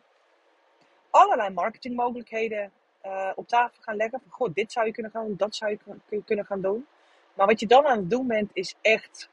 allerlei 1.11 1.51
marketingmogelijkheden 1.51 2.73
uh, 3.05 3.33
op 3.35 3.49
tafel 3.49 3.83
gaan 3.83 3.97
leggen. 3.97 4.21
Van, 4.21 4.31
goh, 4.31 4.55
dit 4.55 4.73
zou 4.73 4.87
je 4.87 4.93
kunnen 4.93 5.13
gaan 5.13 5.27
doen, 5.27 5.37
dat 5.37 5.55
zou 5.55 5.79
je 6.09 6.23
kunnen 6.25 6.45
gaan 6.45 6.61
doen. 6.61 6.87
Maar 7.35 7.47
wat 7.47 7.61
je 7.61 7.67
dan 7.67 7.87
aan 7.87 7.99
het 7.99 8.11
doen 8.11 8.27
bent, 8.27 8.51
is 8.53 8.75
echt 8.81 9.29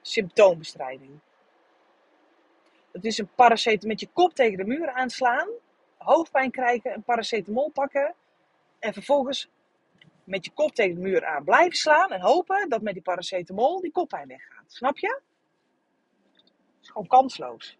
symptoombestrijding. 0.00 1.18
Dat 2.92 3.04
is 3.04 3.18
een 3.18 3.28
paracetamol 3.34 3.88
met 3.88 4.00
je 4.00 4.08
kop 4.12 4.34
tegen 4.34 4.56
de 4.56 4.64
muur 4.64 4.90
aanslaan. 4.90 5.48
Hoofdpijn 5.96 6.50
krijgen, 6.50 6.94
een 6.94 7.02
paracetamol 7.02 7.70
pakken. 7.70 8.14
En 8.78 8.92
vervolgens 8.92 9.48
met 10.24 10.44
je 10.44 10.50
kop 10.50 10.74
tegen 10.74 10.94
de 10.94 11.00
muur 11.00 11.26
aan 11.26 11.44
blijven 11.44 11.76
slaan. 11.76 12.10
En 12.10 12.20
hopen 12.20 12.68
dat 12.68 12.82
met 12.82 12.92
die 12.92 13.02
paracetamol 13.02 13.80
die 13.80 13.92
koppijn 13.92 14.28
weggaat. 14.28 14.64
Snap 14.72 14.98
je? 14.98 15.20
Het 16.32 16.82
is 16.82 16.88
gewoon 16.88 17.06
kansloos. 17.06 17.78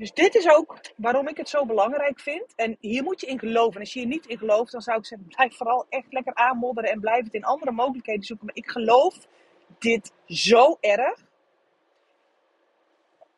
Dus 0.00 0.12
dit 0.12 0.34
is 0.34 0.48
ook 0.48 0.80
waarom 0.96 1.28
ik 1.28 1.36
het 1.36 1.48
zo 1.48 1.66
belangrijk 1.66 2.20
vind. 2.20 2.54
En 2.54 2.76
hier 2.80 3.02
moet 3.02 3.20
je 3.20 3.26
in 3.26 3.38
geloven. 3.38 3.74
En 3.74 3.80
als 3.80 3.92
je 3.92 3.98
hier 3.98 4.08
niet 4.08 4.26
in 4.26 4.38
gelooft, 4.38 4.72
dan 4.72 4.80
zou 4.80 4.98
ik 4.98 5.06
zeggen: 5.06 5.28
blijf 5.28 5.56
vooral 5.56 5.86
echt 5.88 6.12
lekker 6.12 6.34
aanmodderen 6.34 6.90
en 6.90 7.00
blijf 7.00 7.24
het 7.24 7.34
in 7.34 7.44
andere 7.44 7.70
mogelijkheden 7.70 8.22
zoeken. 8.22 8.46
Maar 8.46 8.56
ik 8.56 8.70
geloof 8.70 9.26
dit 9.78 10.12
zo 10.26 10.76
erg. 10.80 11.24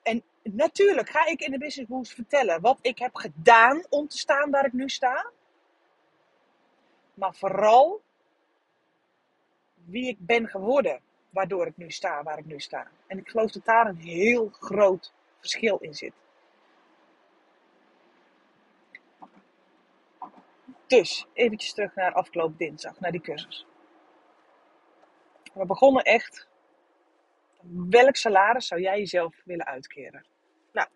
En 0.03 0.23
natuurlijk 0.43 1.09
ga 1.09 1.27
ik 1.27 1.41
in 1.41 1.51
de 1.51 1.59
Business 1.59 1.91
Boost 1.91 2.15
vertellen 2.15 2.61
wat 2.61 2.79
ik 2.81 2.99
heb 2.99 3.15
gedaan 3.15 3.85
om 3.89 4.09
te 4.09 4.19
staan 4.19 4.51
waar 4.51 4.67
ik 4.67 4.73
nu 4.73 4.89
sta. 4.89 5.31
Maar 7.15 7.35
vooral 7.35 8.03
wie 9.85 10.09
ik 10.09 10.17
ben 10.19 10.49
geworden, 10.49 11.01
waardoor 11.31 11.67
ik 11.67 11.77
nu 11.77 11.91
sta 11.91 12.23
waar 12.23 12.39
ik 12.39 12.47
nu 12.47 12.61
sta. 12.61 12.91
En 13.07 13.19
ik 13.19 13.29
geloof 13.29 13.51
dat 13.51 13.65
daar 13.65 13.87
een 13.87 14.01
heel 14.01 14.49
groot 14.49 15.13
verschil 15.39 15.77
in 15.77 15.95
zit. 15.95 16.13
Dus, 20.99 21.27
eventjes 21.33 21.73
terug 21.73 21.95
naar 21.95 22.13
afgelopen 22.13 22.57
dinsdag, 22.57 23.01
naar 23.01 23.11
die 23.11 23.21
cursus. 23.21 23.67
We 25.55 25.67
begonnen 25.67 26.03
echt. 26.03 26.49
Welk 27.91 28.17
salaris 28.17 28.67
zou 28.67 28.81
jij 28.81 28.99
jezelf 28.99 29.41
willen 29.45 29.67
uitkeren? 29.67 30.27
Nou, 30.73 30.89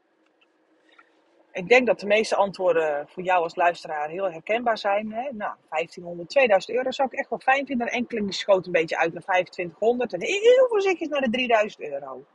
ik 1.52 1.68
denk 1.68 1.86
dat 1.86 2.00
de 2.00 2.06
meeste 2.06 2.36
antwoorden 2.36 3.08
voor 3.08 3.22
jou 3.22 3.42
als 3.42 3.54
luisteraar 3.54 4.08
heel 4.08 4.30
herkenbaar 4.30 4.78
zijn. 4.78 5.12
Hè? 5.12 5.22
Nou, 5.32 5.56
1500, 5.68 6.28
2000 6.28 6.76
euro 6.76 6.90
zou 6.90 7.08
ik 7.12 7.18
echt 7.18 7.30
wel 7.30 7.38
fijn 7.38 7.66
vinden. 7.66 7.86
Enkeling 7.86 8.34
schoot 8.34 8.66
een 8.66 8.72
beetje 8.72 8.98
uit 8.98 9.12
naar 9.12 9.22
2500 9.22 10.12
en 10.12 10.22
heel 10.22 10.68
voorzichtig 10.68 11.08
naar 11.08 11.20
de 11.20 11.30
3000 11.30 11.82
euro. 11.82 12.26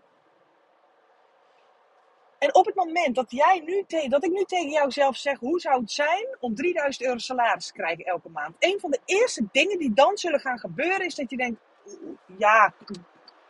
En 2.42 2.56
op 2.56 2.66
het 2.66 2.76
moment 2.76 3.16
dat, 3.16 3.32
jij 3.32 3.62
nu 3.66 3.86
dat 4.10 4.24
ik 4.24 4.32
nu 4.32 4.44
tegen 4.44 4.70
jou 4.70 4.92
zelf 4.92 5.16
zeg, 5.16 5.40
hoe 5.40 5.60
zou 5.60 5.82
het 5.82 5.92
zijn 5.92 6.38
om 6.40 6.56
3000 6.56 7.06
euro 7.06 7.18
salaris 7.18 7.66
te 7.66 7.74
krijgen 7.74 8.06
elke 8.06 8.30
maand? 8.30 8.56
Een 8.60 8.80
van 8.80 8.92
de 8.92 9.00
eerste 9.06 9.48
dingen 9.52 9.78
die 9.78 9.94
dan 9.94 10.18
zullen 10.18 10.40
gaan 10.40 10.60
gebeuren 10.60 11.06
is 11.06 11.16
dat 11.16 11.30
je 11.30 11.38
denkt, 11.38 11.60
ja, 12.38 12.74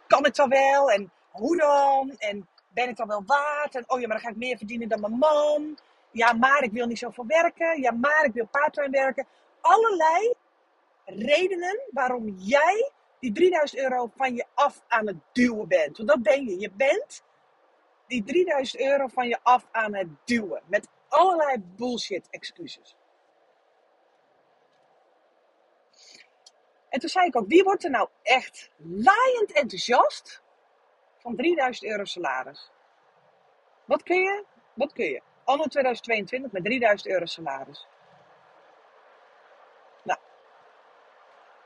kan 0.07 0.23
het 0.23 0.35
dan 0.35 0.49
wel? 0.49 0.91
En 0.91 1.11
hoe 1.31 1.57
dan? 1.57 2.15
En 2.17 2.47
ben 2.73 2.89
ik 2.89 2.95
dan 2.95 3.07
wel 3.07 3.23
waard? 3.25 3.75
En 3.75 3.83
oh 3.87 3.99
ja, 3.99 4.07
maar 4.07 4.15
dan 4.15 4.25
ga 4.25 4.31
ik 4.31 4.37
meer 4.37 4.57
verdienen 4.57 4.89
dan 4.89 4.99
mijn 4.99 5.17
man. 5.17 5.77
Ja, 6.11 6.33
maar 6.33 6.63
ik 6.63 6.71
wil 6.71 6.87
niet 6.87 6.99
zoveel 6.99 7.25
werken. 7.27 7.81
Ja, 7.81 7.91
maar 7.91 8.25
ik 8.25 8.33
wil 8.33 8.47
parttime 8.51 8.89
werken. 8.89 9.27
Allerlei 9.61 10.33
redenen 11.05 11.81
waarom 11.91 12.29
jij 12.37 12.91
die 13.19 13.31
3000 13.31 13.81
euro 13.81 14.11
van 14.15 14.35
je 14.35 14.45
af 14.53 14.81
aan 14.87 15.07
het 15.07 15.17
duwen 15.31 15.67
bent. 15.67 15.97
Want 15.97 16.09
dat 16.09 16.23
ben 16.23 16.45
je. 16.45 16.59
Je 16.59 16.71
bent 16.71 17.23
die 18.11 18.23
3000 18.23 18.81
euro 18.81 19.07
van 19.07 19.27
je 19.27 19.39
af 19.43 19.67
aan 19.71 19.95
het 19.95 20.07
duwen. 20.25 20.61
Met 20.65 20.87
allerlei 21.07 21.57
bullshit 21.75 22.27
excuses. 22.29 22.95
En 26.89 26.99
toen 26.99 27.09
zei 27.09 27.27
ik 27.27 27.35
ook, 27.35 27.47
wie 27.47 27.63
wordt 27.63 27.83
er 27.83 27.89
nou 27.89 28.09
echt 28.21 28.71
laaiend 28.77 29.51
enthousiast 29.51 30.41
van 31.17 31.35
3000 31.35 31.91
euro 31.91 32.05
salaris? 32.05 32.71
Wat 33.85 34.03
kun 34.03 34.21
je? 34.21 34.45
Wat 34.73 34.93
kun 34.93 35.05
je? 35.05 35.21
Anno 35.43 35.63
2022 35.63 36.51
met 36.51 36.63
3000 36.63 37.09
euro 37.13 37.25
salaris. 37.25 37.87
Nou, 40.03 40.19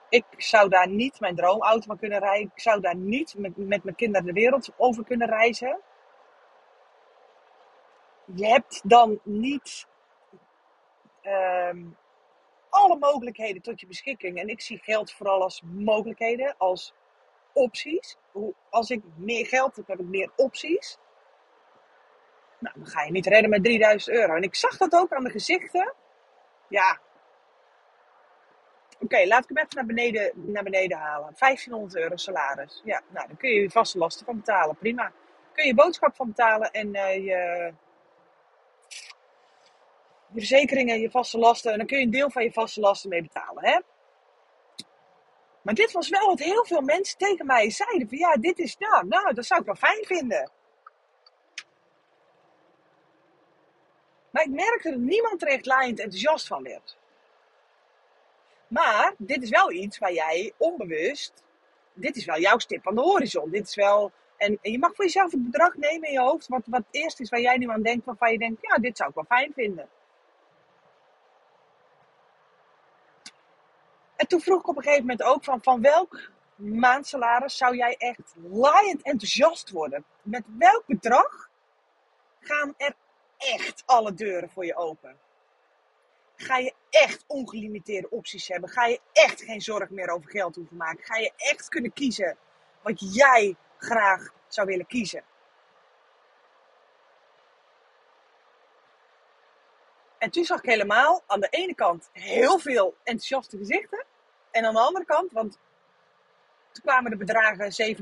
ik 0.10 0.26
zou 0.38 0.70
daar 0.70 0.88
niet 0.88 1.20
mijn 1.20 1.36
droomauto 1.36 1.86
van 1.86 1.98
kunnen 1.98 2.20
rijden. 2.20 2.52
Ik 2.54 2.62
zou 2.62 2.82
daar 2.82 2.96
niet 2.96 3.36
met, 3.38 3.58
met 3.58 3.84
mijn 3.84 3.96
kinderen 3.96 4.26
de 4.26 4.34
wereld 4.34 4.70
over 4.78 5.04
kunnen 5.04 5.28
reizen 5.28 5.82
je 8.36 8.48
hebt 8.48 8.82
dan 8.84 9.20
niet 9.24 9.88
um, 11.24 11.98
alle 12.70 12.98
mogelijkheden 12.98 13.62
tot 13.62 13.80
je 13.80 13.88
beschikking. 13.88 14.38
En 14.38 14.48
ik 14.48 14.62
zie 14.62 14.80
geld 14.84 15.12
vooral 15.12 15.42
als 15.42 15.62
mogelijkheden, 15.66 16.56
als 16.58 16.94
opties. 17.54 18.18
Als 18.70 18.90
ik 18.90 19.02
meer 19.16 19.46
geld 19.46 19.76
heb, 19.76 19.88
heb 19.88 20.00
ik 20.00 20.06
meer 20.06 20.32
opties. 20.36 20.98
Nou, 22.60 22.76
dan 22.80 22.88
ga 22.88 23.04
je 23.04 23.12
niet 23.12 23.26
redden 23.26 23.50
met 23.50 23.64
3000 23.64 24.16
euro. 24.16 24.36
En 24.36 24.42
ik 24.42 24.56
zag 24.56 24.78
dat 24.78 24.94
ook 24.94 25.14
aan 25.14 25.24
de 25.24 25.30
gezichten. 25.30 25.94
Ja. 26.68 27.00
Oké, 29.00 29.26
laat 29.26 29.44
ik 29.44 29.50
hem 29.50 29.58
even 29.58 29.76
naar 29.76 29.86
beneden, 29.86 30.32
naar 30.36 30.64
beneden 30.64 30.98
halen. 30.98 31.36
1500 31.38 31.96
euro 31.96 32.16
salaris. 32.16 32.82
Ja, 32.84 33.02
nou, 33.10 33.28
dan 33.28 33.38
kun 33.38 33.50
je 33.50 33.62
je 33.62 33.70
vaste 33.70 33.98
lasten 33.98 34.26
van 34.26 34.36
betalen. 34.36 34.78
Prima. 34.78 35.12
Kun 35.54 35.66
je 35.66 35.74
boodschap 35.74 36.16
van 36.16 36.28
betalen 36.28 36.72
en 36.72 36.96
uh, 36.96 37.16
je 37.16 37.74
je 40.36 40.48
verzekeringen, 40.48 41.00
je 41.00 41.10
vaste 41.10 41.38
lasten. 41.38 41.72
En 41.72 41.78
dan 41.78 41.88
kun 41.88 41.98
je 41.98 42.04
een 42.04 42.12
deel 42.12 42.32
van 42.32 42.44
je 42.44 42.52
vaste 42.52 42.80
lasten 42.80 43.10
mee 43.10 43.22
betalen. 43.22 43.66
Hè? 43.66 43.80
Maar 45.62 45.74
dit 45.74 45.92
was 45.92 46.10
wel 46.10 46.28
wat 46.28 46.40
heel 46.40 46.66
veel 46.66 46.82
mensen 46.82 47.18
tegen 47.18 47.46
mij 47.46 47.70
zeiden. 47.70 48.08
Van 48.08 48.18
ja, 48.18 48.36
dit 48.36 48.60
is, 48.60 48.78
nou, 48.78 49.08
nou, 49.08 49.34
dat 49.34 49.46
zou 49.46 49.60
ik 49.60 49.66
wel 49.66 49.76
fijn 49.76 50.06
vinden. 50.06 50.52
Maar 54.30 54.44
ik 54.44 54.52
merkte 54.52 54.90
dat 54.90 55.00
niemand 55.00 55.42
er 55.42 55.48
echt 55.48 55.68
enthousiast 55.68 56.48
van 56.48 56.64
werd. 56.64 56.98
Maar 58.68 59.14
dit 59.18 59.44
is 59.44 59.50
wel 59.50 59.72
iets 59.72 59.98
waar 59.98 60.14
jij 60.14 60.54
onbewust, 60.58 61.44
dit 61.94 62.16
is 62.16 62.26
wel 62.26 62.40
jouw 62.40 62.58
stip 62.58 62.88
aan 62.88 62.96
de 62.96 63.02
horizon. 63.02 63.50
Dit 63.50 63.68
is 63.68 63.76
wel, 63.76 64.12
en, 64.38 64.60
en 64.62 64.72
je 64.72 64.80
mag 64.80 64.96
voor 64.96 65.06
jezelf 65.06 65.32
het 65.32 65.44
bedrag 65.44 65.76
nemen 65.76 66.08
in 66.08 66.14
je 66.14 66.20
hoofd, 66.20 66.48
wat, 66.48 66.62
wat 66.66 66.84
eerst 66.92 67.20
is 67.20 67.30
waar 67.30 67.42
jij 67.42 67.58
nu 67.58 67.70
aan 67.70 67.82
denkt, 67.82 68.06
waarvan 68.06 68.32
je 68.32 68.38
denkt, 68.38 68.62
ja, 68.62 68.76
dit 68.76 68.98
zou 68.98 69.10
ik 69.10 69.16
wel 69.16 69.26
fijn 69.38 69.54
vinden. 69.54 69.90
En 74.16 74.28
toen 74.28 74.42
vroeg 74.42 74.60
ik 74.60 74.68
op 74.68 74.78
een 74.78 74.84
gegeven 74.84 75.06
moment 75.06 75.24
ook 75.24 75.44
van, 75.44 75.64
van 75.64 75.82
welk 75.82 76.30
maandsalaris 76.56 77.58
zou 77.58 77.76
jij 77.76 77.96
echt 77.98 78.36
laaiend 78.52 79.02
enthousiast 79.02 79.70
worden? 79.70 80.06
Met 80.22 80.44
welk 80.58 80.84
bedrag 80.86 81.50
gaan 82.40 82.74
er 82.78 82.96
echt 83.38 83.84
alle 83.86 84.14
deuren 84.14 84.50
voor 84.50 84.66
je 84.66 84.76
open? 84.76 85.18
Ga 86.36 86.58
je 86.58 86.74
echt 86.90 87.24
ongelimiteerde 87.28 88.10
opties 88.10 88.48
hebben? 88.48 88.70
Ga 88.70 88.86
je 88.86 89.00
echt 89.12 89.42
geen 89.42 89.62
zorg 89.62 89.90
meer 89.90 90.10
over 90.10 90.30
geld 90.30 90.56
hoeven 90.56 90.78
maken? 90.78 91.04
Ga 91.04 91.18
je 91.18 91.32
echt 91.36 91.70
kunnen 91.70 91.94
kiezen 91.94 92.38
wat 92.82 93.14
jij 93.16 93.56
graag 93.78 94.34
zou 94.48 94.68
willen 94.68 94.88
kiezen? 94.88 95.24
En 100.26 100.32
toen 100.32 100.44
zag 100.44 100.58
ik 100.58 100.70
helemaal 100.70 101.24
aan 101.28 101.40
de 101.40 101.48
ene 101.50 101.76
kant 101.76 102.10
heel 102.12 102.60
veel 102.60 102.96
enthousiaste 103.04 103.58
gezichten. 103.58 104.06
En 104.52 104.66
aan 104.66 104.74
de 104.74 104.80
andere 104.80 105.06
kant, 105.06 105.32
want 105.32 105.60
toen 106.72 106.84
kwamen 106.84 107.12
de 107.12 107.18
bedragen 107.18 107.96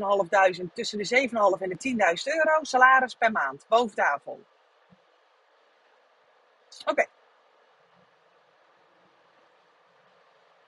7.500, 0.68 0.74
tussen 0.74 0.98
de 0.98 1.30
7.500 1.58 1.62
en 1.62 1.70
de 1.70 2.16
10.000 2.22 2.36
euro 2.36 2.64
salaris 2.64 3.16
per 3.16 3.32
maand, 3.32 3.66
boven 3.68 3.96
tafel. 3.96 4.44
Oké. 6.86 7.06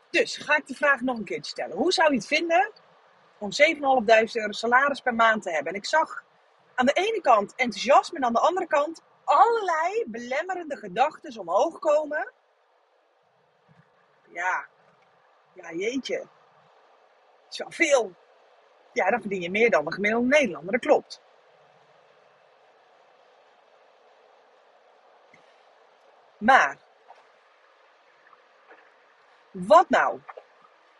Dus 0.10 0.38
ga 0.38 0.58
ik 0.58 0.68
de 0.68 0.76
vraag 0.76 1.02
nog 1.02 1.18
een 1.18 1.26
keer 1.26 1.46
stellen. 1.46 1.78
Hoe 1.78 1.94
zou 1.94 2.12
je 2.12 2.18
het 2.18 2.28
vinden 2.28 2.72
om 3.38 3.50
7.500 3.76 4.32
euro 4.34 4.52
salaris 4.52 5.00
per 5.00 5.16
maand 5.16 5.44
te 5.44 5.52
hebben? 5.52 5.74
En 5.74 5.80
ik 5.80 5.86
zag 5.86 6.24
aan 6.76 6.86
de 6.86 6.94
ene 6.94 7.22
kant 7.22 7.56
enthousiasme 7.56 8.18
en 8.18 8.26
aan 8.26 8.34
de 8.34 8.40
andere 8.40 8.68
kant 8.68 9.02
allerlei 9.26 10.04
belemmerende 10.08 10.76
gedachten 10.76 11.40
omhoog 11.40 11.80
komen. 11.80 12.32
Ja, 14.30 14.66
ja 15.54 15.72
jeetje. 15.72 16.28
Wel 17.50 17.72
veel. 17.72 18.14
Ja, 18.94 19.10
dan 19.10 19.22
verdien 19.22 19.42
je 19.42 19.52
meer 19.52 19.70
dan 19.70 19.86
de 19.86 19.92
gemiddelde 19.92 20.28
Nederlander, 20.28 20.72
dat 20.72 20.82
klopt. 20.82 21.22
Maar, 26.38 26.78
wat 29.52 29.90
nou 29.90 30.22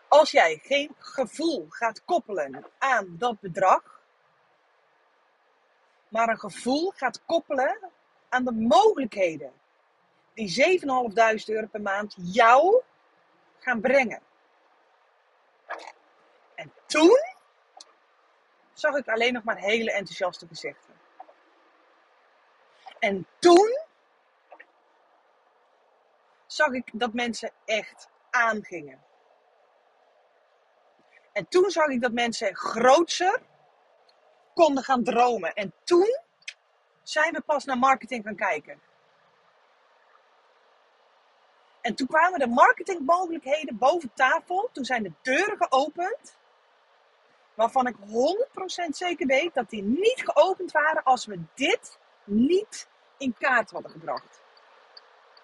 als 0.08 0.30
jij 0.30 0.60
geen 0.62 0.94
gevoel 0.98 1.66
gaat 1.68 2.04
koppelen 2.04 2.66
aan 2.78 3.14
dat 3.18 3.40
bedrag, 3.40 4.00
maar 6.08 6.28
een 6.28 6.38
gevoel 6.38 6.92
gaat 6.96 7.24
koppelen 7.24 7.90
aan 8.28 8.44
de 8.44 8.52
mogelijkheden 8.52 9.52
die 10.34 10.80
7.500 10.80 10.86
euro 11.46 11.66
per 11.66 11.80
maand 11.80 12.14
jou 12.16 12.82
gaan 13.58 13.80
brengen. 13.80 14.20
En 16.54 16.72
toen 16.86 17.18
zag 18.72 18.94
ik 18.94 19.08
alleen 19.08 19.32
nog 19.32 19.44
maar 19.44 19.58
hele 19.58 19.92
enthousiaste 19.92 20.46
gezichten. 20.46 20.94
En 22.98 23.26
toen 23.38 23.78
zag 26.46 26.72
ik 26.72 26.90
dat 26.92 27.12
mensen 27.12 27.50
echt 27.64 28.08
aangingen. 28.30 29.04
En 31.32 31.48
toen 31.48 31.70
zag 31.70 31.86
ik 31.86 32.00
dat 32.00 32.12
mensen 32.12 32.56
grootser 32.56 33.40
konden 34.54 34.84
gaan 34.84 35.04
dromen. 35.04 35.54
En 35.54 35.72
toen 35.84 36.18
zijn 37.08 37.32
we 37.32 37.40
pas 37.40 37.64
naar 37.64 37.78
marketing 37.78 38.24
gaan 38.24 38.36
kijken. 38.36 38.80
En 41.80 41.94
toen 41.94 42.06
kwamen 42.06 42.38
de 42.38 42.46
marketingmogelijkheden 42.46 43.78
boven 43.78 44.10
tafel. 44.14 44.68
Toen 44.72 44.84
zijn 44.84 45.02
de 45.02 45.12
deuren 45.22 45.56
geopend. 45.56 46.36
Waarvan 47.54 47.86
ik 47.86 47.96
100% 47.96 48.88
zeker 48.88 49.26
weet 49.26 49.54
dat 49.54 49.70
die 49.70 49.82
niet 49.82 50.22
geopend 50.24 50.72
waren 50.72 51.02
als 51.02 51.26
we 51.26 51.40
dit 51.54 51.98
niet 52.24 52.88
in 53.18 53.34
kaart 53.38 53.70
hadden 53.70 53.90
gebracht. 53.90 54.42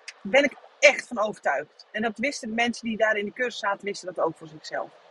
Daar 0.04 0.32
ben 0.32 0.44
ik 0.44 0.56
echt 0.78 1.06
van 1.06 1.18
overtuigd. 1.18 1.86
En 1.90 2.02
dat 2.02 2.18
wisten 2.18 2.48
de 2.48 2.54
mensen 2.54 2.88
die 2.88 2.96
daar 2.96 3.16
in 3.16 3.24
de 3.24 3.32
cursus 3.32 3.60
zaten, 3.60 3.84
wisten 3.84 4.14
dat 4.14 4.24
ook 4.24 4.36
voor 4.36 4.48
zichzelf. 4.48 5.01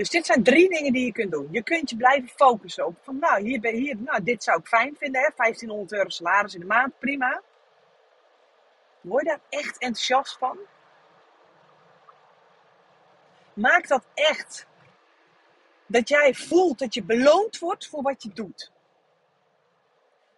Dus 0.00 0.10
dit 0.10 0.26
zijn 0.26 0.42
drie 0.42 0.68
dingen 0.68 0.92
die 0.92 1.04
je 1.04 1.12
kunt 1.12 1.30
doen. 1.30 1.48
Je 1.50 1.62
kunt 1.62 1.90
je 1.90 1.96
blijven 1.96 2.28
focussen 2.28 2.86
op 2.86 2.98
van 3.02 3.18
nou, 3.18 3.42
hier 3.42 3.60
ben, 3.60 3.74
hier, 3.74 3.96
nou 3.96 4.22
dit 4.22 4.42
zou 4.42 4.58
ik 4.58 4.66
fijn 4.66 4.96
vinden. 4.98 5.20
Hè? 5.20 5.28
1500 5.36 5.92
euro 5.92 6.08
salaris 6.08 6.54
in 6.54 6.60
de 6.60 6.66
maand, 6.66 6.98
prima. 6.98 7.42
Word 9.00 9.22
je 9.22 9.28
daar 9.28 9.40
echt 9.48 9.78
enthousiast 9.78 10.38
van? 10.38 10.58
Maak 13.52 13.88
dat 13.88 14.04
echt. 14.14 14.66
Dat 15.86 16.08
jij 16.08 16.34
voelt 16.34 16.78
dat 16.78 16.94
je 16.94 17.02
beloond 17.02 17.58
wordt 17.58 17.88
voor 17.88 18.02
wat 18.02 18.22
je 18.22 18.30
doet. 18.32 18.72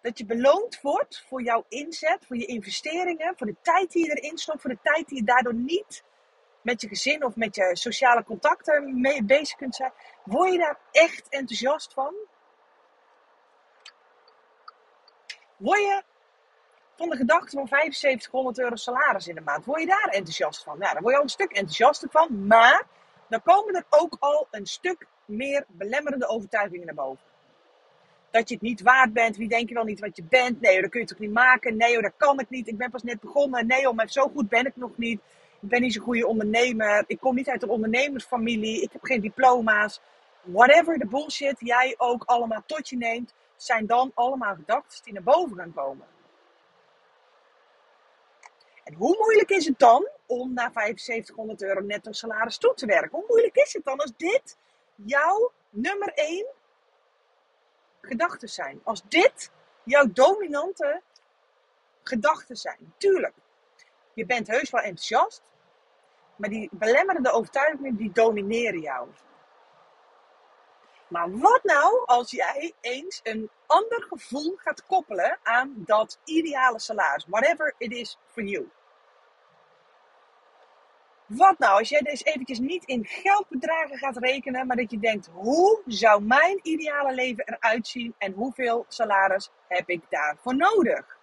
Dat 0.01 0.19
je 0.19 0.25
beloond 0.25 0.81
wordt 0.81 1.25
voor 1.29 1.43
jouw 1.43 1.65
inzet, 1.69 2.27
voor 2.27 2.37
je 2.37 2.47
investeringen, 2.47 3.37
voor 3.37 3.47
de 3.47 3.57
tijd 3.63 3.93
die 3.93 4.07
je 4.07 4.21
erin 4.21 4.39
stopt, 4.39 4.61
voor 4.61 4.71
de 4.71 4.83
tijd 4.83 5.09
die 5.09 5.19
je 5.19 5.25
daardoor 5.25 5.55
niet 5.55 6.03
met 6.63 6.81
je 6.81 6.89
gezin 6.89 7.25
of 7.25 7.37
met 7.37 7.55
je 7.55 7.77
sociale 7.77 8.25
contacten 8.25 9.01
mee 9.01 9.25
bezig 9.25 9.57
kunt 9.57 9.75
zijn. 9.75 9.93
Word 10.25 10.53
je 10.53 10.59
daar 10.59 10.79
echt 10.91 11.29
enthousiast 11.29 11.93
van? 11.93 12.15
Word 15.57 15.81
je 15.81 16.03
van 16.97 17.09
de 17.09 17.17
gedachte 17.17 17.57
van 17.57 17.67
7500 17.67 18.59
euro 18.59 18.77
salaris 18.77 19.29
in 19.29 19.35
de 19.35 19.41
maand, 19.41 19.65
word 19.65 19.81
je 19.81 19.87
daar 19.87 20.09
enthousiast 20.11 20.63
van? 20.63 20.79
Nou, 20.79 20.93
daar 20.93 21.03
word 21.03 21.13
je 21.13 21.19
al 21.19 21.25
een 21.25 21.31
stuk 21.31 21.51
enthousiaster 21.53 22.09
van, 22.11 22.47
maar 22.47 22.87
dan 23.29 23.43
komen 23.43 23.75
er 23.75 23.85
ook 23.89 24.17
al 24.19 24.47
een 24.51 24.67
stuk 24.67 25.07
meer 25.25 25.65
belemmerende 25.69 26.27
overtuigingen 26.27 26.87
naar 26.87 26.95
boven. 26.95 27.25
Dat 28.31 28.49
je 28.49 28.55
het 28.55 28.65
niet 28.65 28.83
waard 28.83 29.13
bent, 29.13 29.37
wie 29.37 29.49
denk 29.49 29.69
je 29.69 29.75
wel 29.75 29.85
niet 29.85 30.01
wat 30.01 30.17
je 30.17 30.23
bent? 30.23 30.61
Nee, 30.61 30.81
dat 30.81 30.91
kun 30.91 31.01
je 31.01 31.07
toch 31.07 31.19
niet 31.19 31.33
maken? 31.33 31.77
Nee, 31.77 32.03
dat 32.03 32.13
kan 32.17 32.41
ik 32.41 32.51
niet, 32.51 32.69
ik 32.69 32.77
ben 32.77 32.91
pas 32.91 33.03
net 33.03 33.21
begonnen. 33.21 33.67
Nee, 33.67 33.93
maar 33.93 34.11
zo 34.11 34.29
goed 34.29 34.49
ben 34.49 34.67
ik 34.67 34.77
nog 34.77 34.97
niet 34.97 35.21
ik 35.63 35.69
ben 35.69 35.81
niet 35.81 35.93
zo'n 35.93 36.03
goede 36.03 36.27
ondernemer, 36.27 37.05
ik 37.07 37.21
kom 37.21 37.35
niet 37.35 37.49
uit 37.49 37.63
een 37.63 37.69
ondernemersfamilie, 37.69 38.83
ik 38.83 38.93
heb 38.93 39.05
geen 39.05 39.21
diploma's. 39.21 40.01
Whatever 40.43 40.99
de 40.99 41.07
bullshit 41.07 41.57
jij 41.59 41.95
ook 41.99 42.25
allemaal 42.25 42.63
tot 42.67 42.89
je 42.89 42.97
neemt, 42.97 43.35
zijn 43.57 43.87
dan 43.87 44.11
allemaal 44.15 44.55
gedachten 44.55 45.05
die 45.05 45.13
naar 45.13 45.23
boven 45.23 45.57
gaan 45.57 45.73
komen. 45.73 46.07
En 48.85 48.95
hoe 48.95 49.17
moeilijk 49.19 49.51
is 49.51 49.67
het 49.67 49.79
dan 49.79 50.09
om 50.27 50.53
naar 50.53 50.71
7500 50.73 51.63
euro 51.63 51.81
netto 51.81 52.13
salaris 52.13 52.59
toe 52.59 52.75
te 52.75 52.87
werken? 52.87 53.11
Hoe 53.11 53.25
moeilijk 53.29 53.57
is 53.57 53.73
het 53.73 53.85
dan 53.85 53.99
als 53.99 54.13
dit 54.17 54.57
jouw 54.95 55.53
nummer 55.71 56.13
1 56.15 56.47
gedachten 58.01 58.49
zijn? 58.49 58.81
Als 58.85 59.03
dit 59.09 59.51
jouw 59.83 60.07
dominante 60.13 61.03
gedachten 62.03 62.57
zijn? 62.57 62.95
Tuurlijk, 62.97 63.35
je 64.15 64.27
bent 64.27 64.47
heus 64.47 64.71
wel 64.71 64.83
enthousiast. 64.83 65.43
Maar 66.43 66.51
die 66.51 66.69
belemmerende 66.73 67.31
overtuigingen, 67.31 67.97
die 67.97 68.13
domineren 68.13 68.81
jou. 68.81 69.09
Maar 71.09 71.39
wat 71.39 71.61
nou 71.63 72.05
als 72.07 72.31
jij 72.31 72.73
eens 72.81 73.21
een 73.23 73.51
ander 73.67 74.03
gevoel 74.09 74.57
gaat 74.57 74.87
koppelen 74.87 75.39
aan 75.43 75.75
dat 75.77 76.19
ideale 76.25 76.79
salaris? 76.79 77.27
Whatever 77.29 77.75
it 77.79 77.93
is 77.93 78.19
for 78.27 78.43
you. 78.43 78.71
Wat 81.27 81.59
nou 81.59 81.79
als 81.79 81.89
jij 81.89 82.01
deze 82.01 82.25
eventjes 82.25 82.59
niet 82.59 82.85
in 82.85 83.07
geldbedragen 83.07 83.99
gaat 83.99 84.17
rekenen, 84.17 84.67
maar 84.67 84.77
dat 84.77 84.91
je 84.91 84.99
denkt, 84.99 85.29
hoe 85.33 85.83
zou 85.87 86.23
mijn 86.23 86.59
ideale 86.63 87.15
leven 87.15 87.45
eruit 87.47 87.87
zien 87.87 88.15
en 88.19 88.33
hoeveel 88.33 88.85
salaris 88.89 89.51
heb 89.69 89.89
ik 89.89 90.03
daarvoor 90.09 90.57
nodig? 90.57 91.21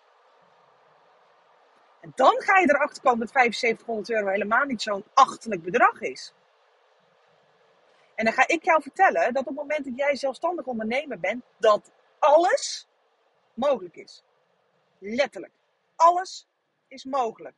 En 2.00 2.12
dan 2.16 2.42
ga 2.42 2.58
je 2.58 2.70
erachter 2.70 3.04
komen 3.04 3.20
dat 3.20 3.32
7500 3.32 4.10
euro 4.10 4.28
helemaal 4.28 4.66
niet 4.66 4.82
zo'n 4.82 5.04
achterlijk 5.14 5.64
bedrag 5.64 6.02
is. 6.02 6.34
En 8.16 8.26
dan 8.26 8.34
ga 8.34 8.48
ik 8.48 8.64
jou 8.64 8.82
vertellen 8.82 9.34
dat 9.34 9.42
op 9.42 9.46
het 9.48 9.56
moment 9.56 9.86
dat 9.86 9.98
jij 9.98 10.16
zelfstandig 10.16 10.66
ondernemer 10.66 11.20
bent, 11.20 11.44
dat 11.58 11.92
alles 12.20 12.88
mogelijk 13.54 13.96
is. 13.96 14.24
Letterlijk. 15.00 15.54
Alles 15.96 16.48
is 16.88 17.04
mogelijk. 17.04 17.56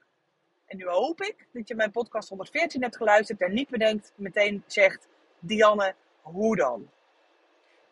En 0.66 0.78
nu 0.78 0.88
hoop 0.88 1.22
ik 1.22 1.48
dat 1.54 1.68
je 1.68 1.76
mijn 1.76 1.92
podcast 1.92 2.30
114 2.30 2.82
hebt 2.82 2.98
geluisterd 2.98 3.42
en 3.42 3.54
niet 3.54 3.70
bedenkt, 3.70 4.14
meteen 4.16 4.64
zegt, 4.68 5.08
Dianne, 5.40 5.96
hoe 6.22 6.56
dan? 6.56 6.90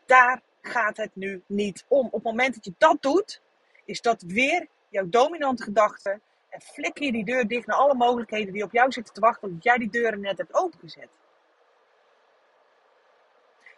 Daar 0.05 0.41
gaat 0.61 0.97
het 0.97 1.15
nu 1.15 1.43
niet 1.45 1.85
om. 1.87 2.05
Op 2.05 2.13
het 2.13 2.23
moment 2.23 2.53
dat 2.53 2.65
je 2.65 2.73
dat 2.77 3.01
doet, 3.01 3.41
is 3.85 4.01
dat 4.01 4.21
weer 4.21 4.67
jouw 4.89 5.09
dominante 5.09 5.63
gedachte 5.63 6.19
en 6.49 6.61
flikker 6.61 7.05
je 7.05 7.11
die 7.11 7.25
deur 7.25 7.47
dicht 7.47 7.67
naar 7.67 7.77
alle 7.77 7.93
mogelijkheden 7.93 8.53
die 8.53 8.63
op 8.63 8.71
jou 8.71 8.91
zitten 8.91 9.13
te 9.13 9.19
wachten, 9.19 9.47
omdat 9.47 9.63
jij 9.63 9.77
die 9.77 9.89
deuren 9.89 10.19
net 10.19 10.37
hebt 10.37 10.53
opengezet. 10.53 11.09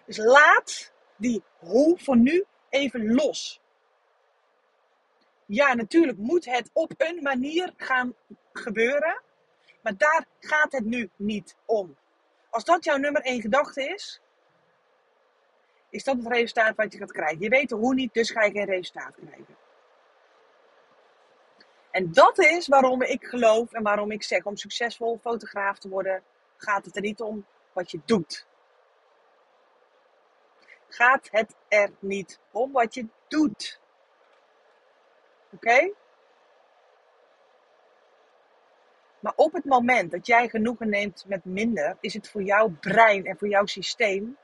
Dus 0.05 0.17
laat 0.17 0.91
die 1.15 1.43
hoe 1.57 1.99
voor 1.99 2.17
nu 2.17 2.45
even 2.69 3.13
los. 3.13 3.61
Ja, 5.45 5.73
natuurlijk 5.73 6.17
moet 6.17 6.45
het 6.45 6.69
op 6.73 6.93
een 6.97 7.21
manier 7.21 7.73
gaan 7.77 8.13
gebeuren, 8.53 9.21
maar 9.81 9.97
daar 9.97 10.25
gaat 10.39 10.71
het 10.71 10.85
nu 10.85 11.09
niet 11.15 11.55
om. 11.65 11.97
Als 12.49 12.63
dat 12.63 12.83
jouw 12.83 12.97
nummer 12.97 13.21
één 13.21 13.41
gedachte 13.41 13.83
is, 13.83 14.21
is 15.89 16.03
dat 16.03 16.17
het 16.17 16.27
resultaat 16.27 16.75
wat 16.75 16.93
je 16.93 16.97
gaat 16.97 17.11
krijgen. 17.11 17.39
Je 17.39 17.49
weet 17.49 17.71
hoe 17.71 17.93
niet, 17.93 18.13
dus 18.13 18.31
ga 18.31 18.43
je 18.43 18.51
geen 18.51 18.65
resultaat 18.65 19.15
krijgen. 19.15 19.55
En 21.91 22.11
dat 22.11 22.39
is 22.39 22.67
waarom 22.67 23.01
ik 23.01 23.25
geloof 23.25 23.73
en 23.73 23.83
waarom 23.83 24.11
ik 24.11 24.23
zeg 24.23 24.45
om 24.45 24.55
succesvol 24.55 25.19
fotograaf 25.21 25.79
te 25.79 25.89
worden, 25.89 26.23
gaat 26.57 26.85
het 26.85 26.95
er 26.95 27.01
niet 27.01 27.21
om 27.21 27.45
wat 27.73 27.91
je 27.91 27.99
doet. 28.05 28.45
Gaat 30.87 31.27
het 31.31 31.55
er 31.67 31.91
niet 31.99 32.39
om 32.51 32.71
wat 32.71 32.93
je 32.93 33.07
doet. 33.27 33.79
Oké? 35.51 35.93
Maar 39.19 39.33
op 39.35 39.53
het 39.53 39.65
moment 39.65 40.11
dat 40.11 40.27
jij 40.27 40.49
genoegen 40.49 40.89
neemt 40.89 41.25
met 41.27 41.45
minder, 41.45 41.97
is 41.99 42.13
het 42.13 42.29
voor 42.29 42.41
jouw 42.43 42.69
brein 42.69 43.25
en 43.25 43.37
voor 43.37 43.47
jouw 43.47 43.65
systeem 43.65 44.37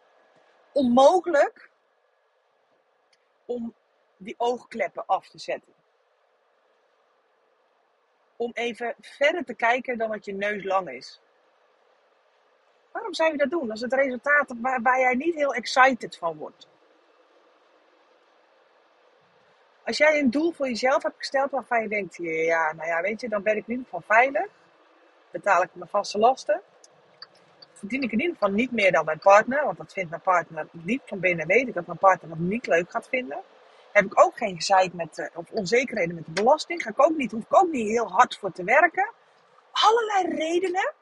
onmogelijk 0.71 1.69
om 3.45 3.73
die 4.17 4.35
oogkleppen 4.37 5.05
af 5.05 5.29
te 5.29 5.39
zetten 5.39 5.76
om 8.37 8.51
even 8.53 8.95
verder 8.99 9.45
te 9.45 9.53
kijken 9.53 9.97
dan 9.97 10.09
wat 10.09 10.25
je 10.25 10.33
neus 10.33 10.63
lang 10.63 10.89
is. 10.89 11.21
Waarom 12.91 13.13
zou 13.13 13.31
je 13.31 13.37
dat 13.37 13.49
doen 13.49 13.71
als 13.71 13.81
het 13.81 13.93
resultaat 13.93 14.53
waar, 14.61 14.99
jij 14.99 15.15
niet 15.15 15.35
heel 15.35 15.53
excited 15.53 16.17
van 16.17 16.37
wordt? 16.37 16.67
Als 19.83 19.97
jij 19.97 20.19
een 20.19 20.29
doel 20.29 20.51
voor 20.51 20.67
jezelf 20.67 21.03
hebt 21.03 21.17
gesteld 21.17 21.51
waarvan 21.51 21.81
je 21.81 21.87
denkt, 21.87 22.15
ja, 22.15 22.73
nou 22.73 22.87
ja, 22.87 23.01
weet 23.01 23.21
je, 23.21 23.29
dan 23.29 23.43
ben 23.43 23.55
ik 23.57 23.63
in 23.63 23.69
ieder 23.69 23.85
geval 23.85 24.01
veilig. 24.01 24.47
Betaal 25.31 25.61
ik 25.61 25.69
mijn 25.73 25.89
vaste 25.89 26.17
lasten. 26.17 26.61
Verdien 27.73 28.01
ik 28.01 28.11
in 28.11 28.19
ieder 28.19 28.33
geval 28.33 28.53
niet 28.53 28.71
meer 28.71 28.91
dan 28.91 29.05
mijn 29.05 29.19
partner, 29.19 29.65
want 29.65 29.77
dat 29.77 29.93
vindt 29.93 30.09
mijn 30.09 30.21
partner 30.21 30.67
diep 30.71 31.01
van 31.05 31.19
binnen. 31.19 31.47
Weet 31.47 31.67
ik 31.67 31.73
dat 31.73 31.85
mijn 31.85 31.99
partner 31.99 32.29
dat 32.29 32.39
niet 32.39 32.67
leuk 32.67 32.91
gaat 32.91 33.07
vinden 33.07 33.43
heb 33.97 34.05
ik 34.05 34.21
ook 34.25 34.37
geen 34.37 34.55
gezeik 34.55 34.93
met, 34.93 35.31
of 35.35 35.51
onzekerheden 35.51 36.15
met 36.15 36.25
de 36.25 36.31
belasting. 36.31 36.81
Ga 36.81 36.89
ik 36.89 37.03
ook 37.03 37.17
niet, 37.17 37.31
hoef 37.31 37.43
ik 37.43 37.61
ook 37.63 37.71
niet 37.71 37.87
heel 37.87 38.07
hard 38.07 38.37
voor 38.37 38.51
te 38.51 38.63
werken. 38.63 39.11
Allerlei 39.71 40.35
redenen 40.35 40.93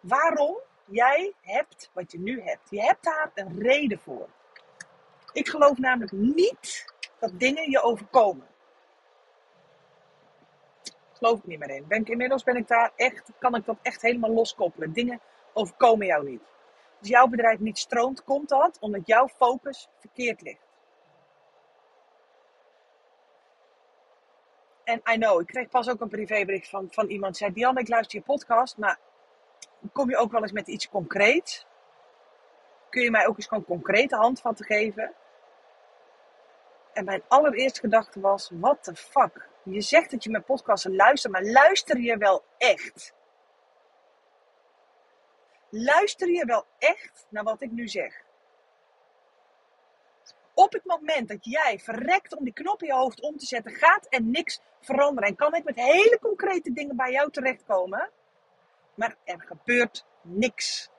waarom 0.00 0.56
jij 0.84 1.32
hebt 1.40 1.90
wat 1.92 2.12
je 2.12 2.18
nu 2.18 2.42
hebt. 2.42 2.70
Je 2.70 2.82
hebt 2.82 3.04
daar 3.04 3.30
een 3.34 3.62
reden 3.62 3.98
voor. 3.98 4.28
Ik 5.32 5.48
geloof 5.48 5.78
namelijk 5.78 6.12
niet 6.12 6.92
dat 7.18 7.30
dingen 7.38 7.70
je 7.70 7.82
overkomen. 7.82 8.46
Geloof 11.12 11.38
ik 11.38 11.46
niet 11.46 11.58
meer 11.58 11.70
in. 11.70 12.04
Inmiddels 12.04 12.42
ben 12.42 12.56
ik 12.56 12.68
daar 12.68 12.92
echt, 12.96 13.30
kan 13.38 13.54
ik 13.54 13.64
dat 13.64 13.76
echt 13.82 14.02
helemaal 14.02 14.30
loskoppelen. 14.30 14.92
Dingen 14.92 15.20
overkomen 15.52 16.06
jou 16.06 16.24
niet. 16.24 16.42
Als 16.98 17.08
jouw 17.08 17.26
bedrijf 17.26 17.58
niet 17.58 17.78
stroomt, 17.78 18.24
komt 18.24 18.48
dat 18.48 18.78
omdat 18.80 19.06
jouw 19.06 19.28
focus 19.28 19.88
verkeerd 19.98 20.40
ligt. 20.40 20.66
En 24.84 25.00
I 25.12 25.16
know, 25.16 25.40
ik 25.40 25.46
kreeg 25.46 25.68
pas 25.68 25.88
ook 25.88 26.00
een 26.00 26.08
privébericht 26.08 26.68
van, 26.68 26.88
van 26.90 27.08
iemand 27.08 27.36
zei: 27.36 27.52
Diane, 27.52 27.80
ik 27.80 27.88
luister 27.88 28.18
je 28.18 28.24
podcast, 28.24 28.76
maar 28.76 28.98
kom 29.92 30.10
je 30.10 30.16
ook 30.16 30.32
wel 30.32 30.42
eens 30.42 30.52
met 30.52 30.68
iets 30.68 30.88
concreets? 30.88 31.66
Kun 32.90 33.02
je 33.02 33.10
mij 33.10 33.26
ook 33.26 33.36
eens 33.36 33.46
gewoon 33.46 33.64
concrete 33.64 34.16
handvatten 34.16 34.64
geven? 34.64 35.14
En 36.92 37.04
mijn 37.04 37.22
allereerste 37.28 37.80
gedachte 37.80 38.20
was: 38.20 38.50
what 38.52 38.82
the 38.82 38.94
fuck? 38.94 39.48
Je 39.62 39.80
zegt 39.80 40.10
dat 40.10 40.24
je 40.24 40.30
mijn 40.30 40.44
podcasten 40.44 40.96
luistert, 40.96 41.32
maar 41.32 41.44
luister 41.44 41.98
je 41.98 42.16
wel 42.16 42.44
echt? 42.58 43.14
Luister 45.70 46.28
je 46.28 46.44
wel 46.44 46.66
echt 46.78 47.26
naar 47.28 47.44
wat 47.44 47.62
ik 47.62 47.70
nu 47.70 47.88
zeg? 47.88 48.26
Op 50.54 50.72
het 50.72 50.84
moment 50.84 51.28
dat 51.28 51.44
jij 51.44 51.78
verrekt 51.78 52.36
om 52.36 52.44
die 52.44 52.52
knop 52.52 52.82
in 52.82 52.86
je 52.86 52.94
hoofd 52.94 53.20
om 53.20 53.36
te 53.36 53.46
zetten, 53.46 53.72
gaat 53.72 54.06
er 54.08 54.22
niks 54.22 54.60
veranderen. 54.80 55.28
En 55.28 55.36
kan 55.36 55.54
ik 55.54 55.64
met 55.64 55.76
hele 55.76 56.18
concrete 56.22 56.72
dingen 56.72 56.96
bij 56.96 57.12
jou 57.12 57.30
terechtkomen, 57.30 58.10
maar 58.94 59.16
er 59.24 59.40
gebeurt 59.40 60.04
niks. 60.22 60.90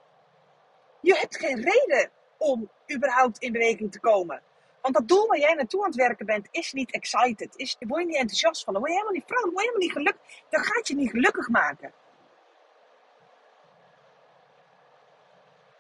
Je 1.01 1.15
hebt 1.15 1.37
geen 1.37 1.61
reden 1.61 2.11
om 2.37 2.71
überhaupt 2.93 3.37
in 3.37 3.51
beweging 3.51 3.91
te 3.91 3.99
komen. 3.99 4.41
Want 4.81 4.95
dat 4.95 5.07
doel 5.07 5.27
waar 5.27 5.39
jij 5.39 5.53
naartoe 5.53 5.81
aan 5.81 5.89
het 5.89 5.95
werken 5.95 6.25
bent, 6.25 6.47
is 6.51 6.73
niet 6.73 6.91
excited. 6.91 7.55
Is, 7.55 7.75
word 7.79 8.01
je 8.01 8.07
niet 8.07 8.17
enthousiast 8.17 8.63
van. 8.63 8.73
Dan 8.73 8.81
word 8.81 8.93
je 8.93 8.99
helemaal 8.99 9.19
niet 9.19 9.27
vrolijk. 9.27 9.53
Word 9.53 9.65
je 9.65 9.71
helemaal 9.71 9.87
niet 9.87 9.97
gelukkig. 9.97 10.43
Dat 10.49 10.65
gaat 10.65 10.87
je 10.87 10.95
niet 10.95 11.09
gelukkig 11.09 11.49
maken. 11.49 11.93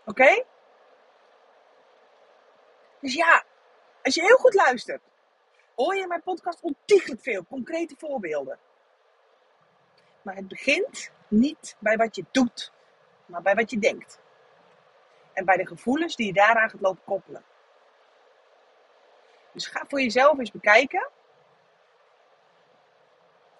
Oké? 0.09 0.43
Dus 2.99 3.13
ja, 3.13 3.43
als 4.03 4.15
je 4.15 4.21
heel 4.21 4.37
goed 4.37 4.53
luistert, 4.53 5.01
hoor 5.75 5.95
je 5.95 6.01
in 6.01 6.07
mijn 6.07 6.23
podcast 6.23 6.61
ontiegelijk 6.61 7.21
veel 7.21 7.45
concrete 7.45 7.95
voorbeelden. 7.97 8.59
Maar 10.21 10.35
het 10.35 10.47
begint 10.47 11.11
niet 11.27 11.75
bij 11.79 11.97
wat 11.97 12.15
je 12.15 12.25
doet, 12.31 12.71
maar 13.25 13.41
bij 13.41 13.55
wat 13.55 13.69
je 13.71 13.79
denkt. 13.79 14.19
En 15.33 15.45
bij 15.45 15.57
de 15.57 15.67
gevoelens 15.67 16.15
die 16.15 16.25
je 16.25 16.33
daaraan 16.33 16.69
gaat 16.69 16.81
lopen 16.81 17.03
koppelen. 17.03 17.43
Dus 19.51 19.67
ga 19.67 19.85
voor 19.87 20.01
jezelf 20.01 20.39
eens 20.39 20.51
bekijken. 20.51 21.09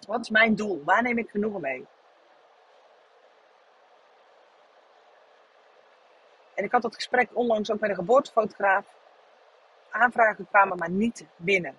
Wat 0.06 0.20
is 0.20 0.30
mijn 0.30 0.54
doel? 0.54 0.84
Waar 0.84 1.02
neem 1.02 1.18
ik 1.18 1.30
genoegen 1.30 1.60
mee? 1.60 1.86
En 6.60 6.66
ik 6.66 6.72
had 6.72 6.82
dat 6.82 6.94
gesprek 6.94 7.28
onlangs 7.32 7.70
ook 7.70 7.80
met 7.80 7.90
een 7.90 7.96
geboortefotograaf. 7.96 8.86
Aanvragen 9.90 10.48
kwamen 10.48 10.78
maar 10.78 10.90
niet 10.90 11.26
binnen. 11.36 11.78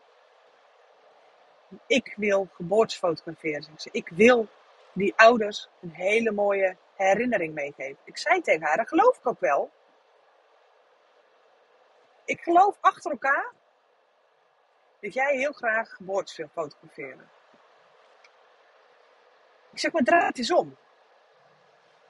Ik 1.88 2.14
wil 2.16 2.48
geboortes 2.54 2.98
fotograferen. 2.98 3.68
Ik 3.92 4.10
wil 4.10 4.48
die 4.94 5.14
ouders 5.16 5.70
een 5.82 5.92
hele 5.92 6.32
mooie 6.32 6.78
herinnering 6.96 7.54
meegeven. 7.54 7.98
Ik 8.04 8.18
zei 8.18 8.42
tegen 8.42 8.68
haar, 8.68 8.78
dat 8.78 8.88
geloof 8.88 9.18
ik 9.18 9.28
ook 9.28 9.40
wel. 9.40 9.72
Ik 12.26 12.42
geloof 12.42 12.78
achter 12.80 13.12
elkaar 13.12 13.52
dat 15.00 15.14
jij 15.14 15.38
heel 15.38 15.54
graag 15.54 15.90
geboortes 15.90 16.42
fotograferen. 16.54 17.30
Ik 19.72 19.80
zeg 19.80 19.92
maar, 19.92 20.04
draai 20.04 20.26
het 20.26 20.38
eens 20.38 20.54
om. 20.54 20.78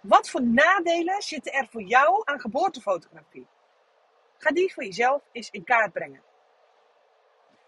Wat 0.01 0.29
voor 0.29 0.43
nadelen 0.43 1.21
zitten 1.21 1.53
er 1.53 1.67
voor 1.69 1.81
jou 1.81 2.21
aan 2.25 2.39
geboortefotografie? 2.39 3.47
Ga 4.37 4.49
die 4.49 4.73
voor 4.73 4.83
jezelf 4.83 5.21
eens 5.31 5.49
in 5.49 5.63
kaart 5.63 5.93
brengen. 5.93 6.21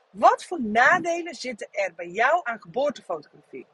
Wat 0.10 0.46
voor 0.46 0.62
nadelen 0.62 1.36
zitten 1.36 1.67
er 1.72 1.93
bij 1.96 2.08
jou 2.08 2.39
aan 2.43 2.62
geboortefotografie? 2.62 3.65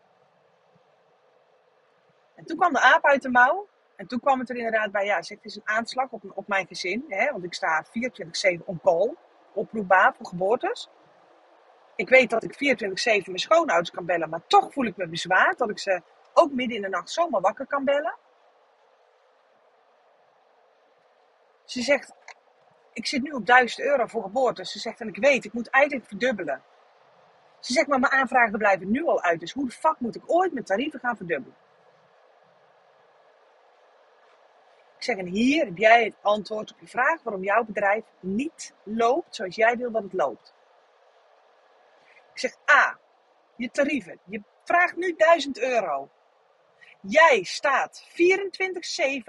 En 2.36 2.46
toen 2.46 2.58
kwam 2.58 2.74
de 2.74 2.82
aap 2.82 3.06
uit 3.06 3.22
de 3.22 3.30
mouw. 3.30 3.68
En 3.96 4.08
toen 4.08 4.20
kwam 4.20 4.40
het 4.40 4.50
er 4.50 4.56
inderdaad 4.56 4.92
bij, 4.92 5.06
ja, 5.06 5.22
zeg, 5.22 5.38
het 5.38 5.46
is 5.46 5.56
een 5.56 5.68
aanslag 5.68 6.10
op, 6.10 6.24
op 6.34 6.48
mijn 6.48 6.68
gezin. 6.68 7.06
Hè, 7.08 7.32
want 7.32 7.44
ik 7.44 7.54
sta 7.54 7.86
24-7 8.60 8.66
on 8.66 8.80
call, 8.82 9.16
oproepbaar 9.54 10.16
voor 10.16 10.26
geboortes. 10.26 10.90
Ik 11.96 12.10
weet 12.10 12.30
dat 12.30 12.44
ik 12.44 12.54
24-7 12.54 13.26
mijn 13.26 13.40
schoonouders 13.40 13.92
kan 13.92 14.06
bellen, 14.06 14.30
maar 14.30 14.48
toch 14.48 14.74
voel 14.74 14.86
ik 14.86 14.98
me 14.98 15.08
bezwaard 15.08 15.58
dat 15.58 15.70
ik 15.70 15.80
ze 15.80 16.02
ook 16.34 16.52
midden 16.52 16.76
in 16.76 16.82
de 16.82 16.90
nacht 16.90 17.10
zomaar 17.10 17.42
wakker 17.42 17.68
kan 17.68 17.84
bellen. 17.84 18.16
Ze 21.70 21.82
zegt, 21.82 22.14
ik 22.94 23.06
zit 23.06 23.22
nu 23.22 23.32
op 23.32 23.46
1000 23.46 23.82
euro 23.82 24.06
voor 24.06 24.24
geboorte. 24.24 24.66
Ze 24.66 24.80
zegt, 24.80 25.02
en 25.02 25.08
ik 25.08 25.16
weet, 25.16 25.46
ik 25.46 25.54
moet 25.54 25.70
eigenlijk 25.70 26.08
verdubbelen. 26.08 26.64
Ze 27.60 27.74
zegt, 27.74 27.88
maar 27.88 28.00
mijn 28.00 28.12
aanvragen 28.12 28.58
blijven 28.58 28.92
nu 28.92 29.06
al 29.06 29.22
uit. 29.22 29.40
Dus 29.40 29.52
hoe 29.52 29.66
de 29.66 29.72
fuck 29.72 30.00
moet 30.00 30.16
ik 30.16 30.24
ooit 30.26 30.54
mijn 30.54 30.66
tarieven 30.66 31.00
gaan 31.00 31.18
verdubbelen? 31.18 31.58
Ik 34.98 35.04
zeg, 35.04 35.18
en 35.18 35.26
hier 35.26 35.66
heb 35.66 35.78
jij 35.78 36.04
het 36.04 36.16
antwoord 36.22 36.72
op 36.72 36.80
je 36.80 36.88
vraag 36.88 37.24
waarom 37.24 37.44
jouw 37.44 37.64
bedrijf 37.64 38.06
niet 38.20 38.74
loopt 38.84 39.36
zoals 39.36 39.56
jij 39.56 39.78
wil 39.78 39.92
dat 39.92 40.04
het 40.04 40.14
loopt. 40.14 40.54
Ik 42.34 42.40
zeg, 42.40 42.56
A, 42.72 43.00
je 43.56 43.70
tarieven. 43.72 44.20
Je 44.26 44.42
vraagt 44.64 44.96
nu 44.96 45.16
1000 45.16 45.60
euro. 45.60 46.10
Jij 47.02 47.44
staat 47.44 48.04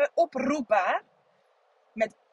24-7 0.08 0.14
oproepbaar 0.14 1.02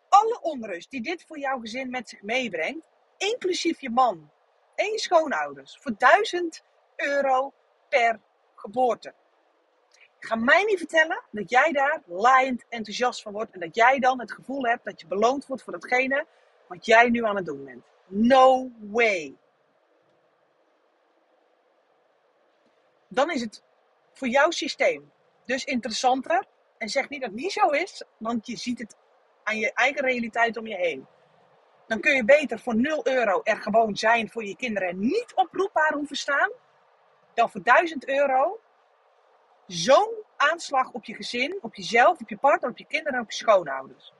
alle 0.09 0.39
onrust 0.41 0.91
die 0.91 1.01
dit 1.01 1.23
voor 1.27 1.39
jouw 1.39 1.59
gezin 1.59 1.89
met 1.89 2.09
zich 2.09 2.21
meebrengt, 2.21 2.87
inclusief 3.17 3.81
je 3.81 3.89
man 3.89 4.29
en 4.75 4.91
je 4.91 4.99
schoonouders, 4.99 5.77
voor 5.81 5.97
1000 5.97 6.63
euro 6.95 7.53
per 7.89 8.19
geboorte. 8.55 9.13
Ga 10.19 10.35
mij 10.35 10.63
niet 10.63 10.77
vertellen 10.77 11.23
dat 11.31 11.49
jij 11.49 11.71
daar 11.71 12.01
laaiend 12.05 12.65
enthousiast 12.69 13.21
van 13.21 13.33
wordt 13.33 13.53
en 13.53 13.59
dat 13.59 13.75
jij 13.75 13.99
dan 13.99 14.19
het 14.19 14.31
gevoel 14.31 14.63
hebt 14.63 14.85
dat 14.85 15.01
je 15.01 15.07
beloond 15.07 15.45
wordt 15.45 15.63
voor 15.63 15.73
datgene 15.73 16.25
wat 16.67 16.85
jij 16.85 17.09
nu 17.09 17.25
aan 17.25 17.35
het 17.35 17.45
doen 17.45 17.65
bent. 17.65 17.85
No 18.05 18.71
way. 18.79 19.35
Dan 23.07 23.31
is 23.31 23.41
het 23.41 23.63
voor 24.13 24.27
jouw 24.27 24.51
systeem 24.51 25.11
dus 25.47 25.63
interessanter. 25.63 26.45
En 26.77 26.89
zeg 26.89 27.09
niet 27.09 27.21
dat 27.21 27.29
het 27.29 27.39
niet 27.39 27.51
zo 27.51 27.69
is, 27.69 28.03
want 28.17 28.47
je 28.47 28.55
ziet 28.55 28.79
het 28.79 28.95
aan 29.47 29.57
je 29.57 29.73
eigen 29.73 30.01
realiteit 30.01 30.57
om 30.57 30.67
je 30.67 30.75
heen. 30.75 31.07
Dan 31.87 31.99
kun 31.99 32.15
je 32.15 32.25
beter 32.25 32.59
voor 32.59 32.75
0 32.75 33.07
euro 33.07 33.41
er 33.43 33.57
gewoon 33.57 33.95
zijn 33.95 34.29
voor 34.29 34.45
je 34.45 34.55
kinderen 34.55 34.89
en 34.89 34.99
niet 34.99 35.31
oproepbaar 35.35 35.93
hoeven 35.93 36.15
staan. 36.15 36.51
Dan 37.33 37.49
voor 37.49 37.63
1000 37.63 38.07
euro 38.07 38.59
zo'n 39.67 40.13
aanslag 40.35 40.91
op 40.91 41.05
je 41.05 41.15
gezin, 41.15 41.57
op 41.61 41.75
jezelf, 41.75 42.21
op 42.21 42.29
je 42.29 42.37
partner, 42.37 42.69
op 42.69 42.77
je 42.77 42.85
kinderen 42.85 43.13
en 43.13 43.23
op 43.23 43.31
je 43.31 43.37
schoonouders. 43.37 44.13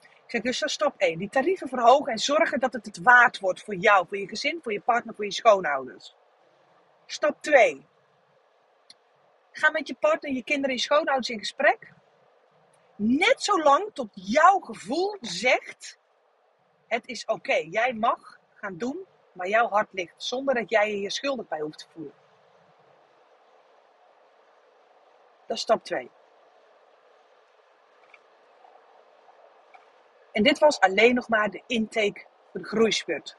Ik 0.00 0.30
zeg 0.32 0.40
dus 0.40 0.58
dat 0.58 0.70
stap 0.70 0.94
1. 0.96 1.18
Die 1.18 1.28
tarieven 1.28 1.68
verhogen 1.68 2.12
en 2.12 2.18
zorgen 2.18 2.60
dat 2.60 2.72
het 2.72 2.86
het 2.86 3.02
waard 3.02 3.38
wordt 3.38 3.62
voor 3.62 3.74
jou, 3.74 4.06
voor 4.08 4.18
je 4.18 4.28
gezin, 4.28 4.58
voor 4.62 4.72
je 4.72 4.80
partner, 4.80 5.14
voor 5.14 5.24
je 5.24 5.32
schoonouders. 5.32 6.14
Stap 7.06 7.42
2. 7.42 7.86
Ga 9.50 9.70
met 9.70 9.88
je 9.88 9.94
partner, 9.94 10.32
je 10.32 10.44
kinderen 10.44 10.70
en 10.70 10.76
je 10.76 10.82
schoonouders 10.82 11.28
in 11.28 11.38
gesprek. 11.38 11.92
Net 12.96 13.42
zolang 13.42 13.90
tot 13.92 14.08
jouw 14.12 14.58
gevoel 14.58 15.16
zegt: 15.20 15.98
het 16.86 17.06
is 17.06 17.24
oké, 17.24 17.54
jij 17.54 17.92
mag 17.92 18.38
gaan 18.54 18.76
doen 18.76 19.06
waar 19.32 19.48
jouw 19.48 19.68
hart 19.68 19.92
ligt, 19.92 20.22
zonder 20.22 20.54
dat 20.54 20.70
jij 20.70 20.90
je 20.90 20.96
hier 20.96 21.10
schuldig 21.10 21.48
bij 21.48 21.60
hoeft 21.60 21.78
te 21.78 21.86
voelen. 21.92 22.14
Dat 25.46 25.56
is 25.56 25.62
stap 25.62 25.84
2. 25.84 26.10
En 30.32 30.42
dit 30.42 30.58
was 30.58 30.80
alleen 30.80 31.14
nog 31.14 31.28
maar 31.28 31.50
de 31.50 31.62
intake 31.66 32.24
voor 32.50 32.60
de 32.60 32.66
groeispurt. 32.66 33.36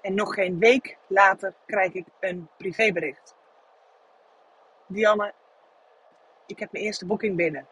En 0.00 0.14
nog 0.14 0.34
geen 0.34 0.58
week 0.58 0.98
later 1.06 1.54
krijg 1.66 1.92
ik 1.92 2.06
een 2.20 2.48
privébericht. 2.56 3.34
Dianne, 4.86 5.34
ik 6.48 6.58
heb 6.58 6.72
mijn 6.72 6.84
eerste 6.84 7.06
boeking 7.06 7.36
binnen. 7.36 7.66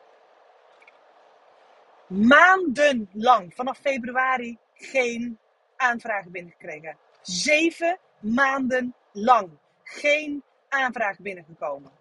Maandenlang, 2.07 3.55
vanaf 3.55 3.79
februari, 3.79 4.59
geen 4.75 5.39
aanvragen 5.77 6.33
binnengekregen. 6.33 6.97
Zeven 7.23 7.99
maanden 8.21 8.95
lang 9.13 9.51
geen 9.83 10.43
aanvraag 10.69 11.19
binnengekomen. 11.19 11.93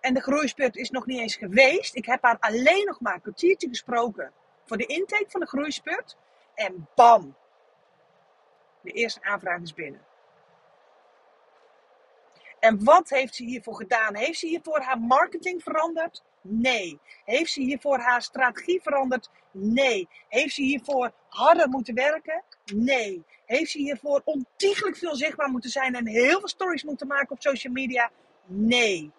En 0.00 0.14
de 0.14 0.20
groeispurt 0.20 0.76
is 0.76 0.90
nog 0.90 1.06
niet 1.06 1.18
eens 1.18 1.36
geweest. 1.36 1.96
Ik 1.96 2.06
heb 2.06 2.22
haar 2.22 2.36
alleen 2.38 2.84
nog 2.84 3.00
maar 3.00 3.14
een 3.14 3.20
kwartiertje 3.20 3.68
gesproken 3.68 4.32
voor 4.64 4.76
de 4.76 4.86
intake 4.86 5.26
van 5.28 5.40
de 5.40 5.46
groeispurt. 5.46 6.16
En 6.54 6.88
bam, 6.94 7.36
de 8.80 8.90
eerste 8.90 9.22
aanvraag 9.22 9.60
is 9.60 9.74
binnen. 9.74 10.07
En 12.60 12.84
wat 12.84 13.08
heeft 13.08 13.34
ze 13.34 13.44
hiervoor 13.44 13.74
gedaan? 13.74 14.16
Heeft 14.16 14.38
ze 14.38 14.46
hiervoor 14.46 14.80
haar 14.80 15.00
marketing 15.00 15.62
veranderd? 15.62 16.22
Nee. 16.40 17.00
Heeft 17.24 17.52
ze 17.52 17.60
hiervoor 17.60 17.98
haar 17.98 18.22
strategie 18.22 18.82
veranderd? 18.82 19.30
Nee. 19.50 20.08
Heeft 20.28 20.54
ze 20.54 20.62
hiervoor 20.62 21.12
harder 21.28 21.68
moeten 21.68 21.94
werken? 21.94 22.42
Nee. 22.74 23.24
Heeft 23.46 23.70
ze 23.70 23.78
hiervoor 23.78 24.22
ontiegelijk 24.24 24.96
veel 24.96 25.16
zichtbaar 25.16 25.50
moeten 25.50 25.70
zijn 25.70 25.94
en 25.94 26.06
heel 26.06 26.38
veel 26.38 26.48
stories 26.48 26.84
moeten 26.84 27.06
maken 27.06 27.30
op 27.30 27.42
social 27.42 27.72
media? 27.72 28.10
Nee. 28.46 29.12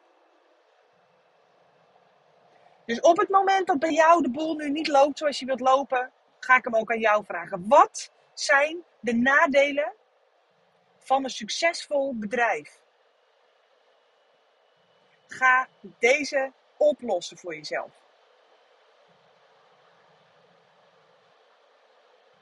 Dus 2.86 3.02
op 3.02 3.18
het 3.18 3.30
moment 3.30 3.68
dat 3.68 3.80
bij 3.80 3.92
jou 3.92 4.22
de 4.22 4.30
boel 4.30 4.56
nu 4.56 4.70
niet 4.70 4.88
loopt 4.88 5.18
zoals 5.18 5.40
je 5.40 5.46
wilt 5.46 5.60
lopen, 5.60 6.12
ga 6.40 6.56
ik 6.56 6.64
hem 6.64 6.76
ook 6.76 6.92
aan 6.92 7.00
jou 7.00 7.26
vragen. 7.26 7.68
Wat 7.68 8.12
zijn 8.34 8.84
de 9.00 9.14
nadelen 9.14 9.94
van 11.00 11.24
een 11.24 11.30
succesvol 11.30 12.16
bedrijf? 12.16 12.80
Ga 15.30 15.68
deze 16.00 16.52
oplossen 16.78 17.38
voor 17.38 17.56
jezelf. 17.56 17.90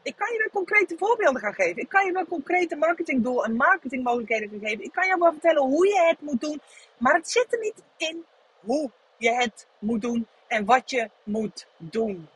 Ik 0.02 0.16
kan 0.16 0.32
je 0.32 0.38
wel 0.38 0.50
concrete 0.50 0.98
voorbeelden 0.98 1.42
gaan 1.42 1.54
geven. 1.54 1.82
Ik 1.82 1.90
kan 1.90 2.06
je 2.06 2.12
wel 2.12 2.26
concrete 2.26 2.76
marketingdoel 2.76 3.46
en 3.46 3.56
marketingmogelijkheden 3.56 4.50
gaan 4.50 4.60
geven. 4.60 4.84
Ik 4.84 4.92
kan 4.92 5.08
je 5.08 5.18
wel 5.18 5.32
vertellen 5.32 5.62
hoe 5.64 5.88
je 5.88 6.06
het 6.08 6.22
moet 6.22 6.42
doen. 6.42 6.62
Maar 6.98 7.14
het 7.14 7.30
zit 7.30 7.54
er 7.54 7.60
niet 7.60 7.84
in 7.98 8.26
hoe 8.60 8.92
je 9.18 9.32
het 9.32 9.68
moet 9.80 10.02
doen 10.02 10.28
en 10.48 10.66
wat 10.66 10.90
je 10.90 11.10
moet 11.24 11.68
doen. 11.78 12.30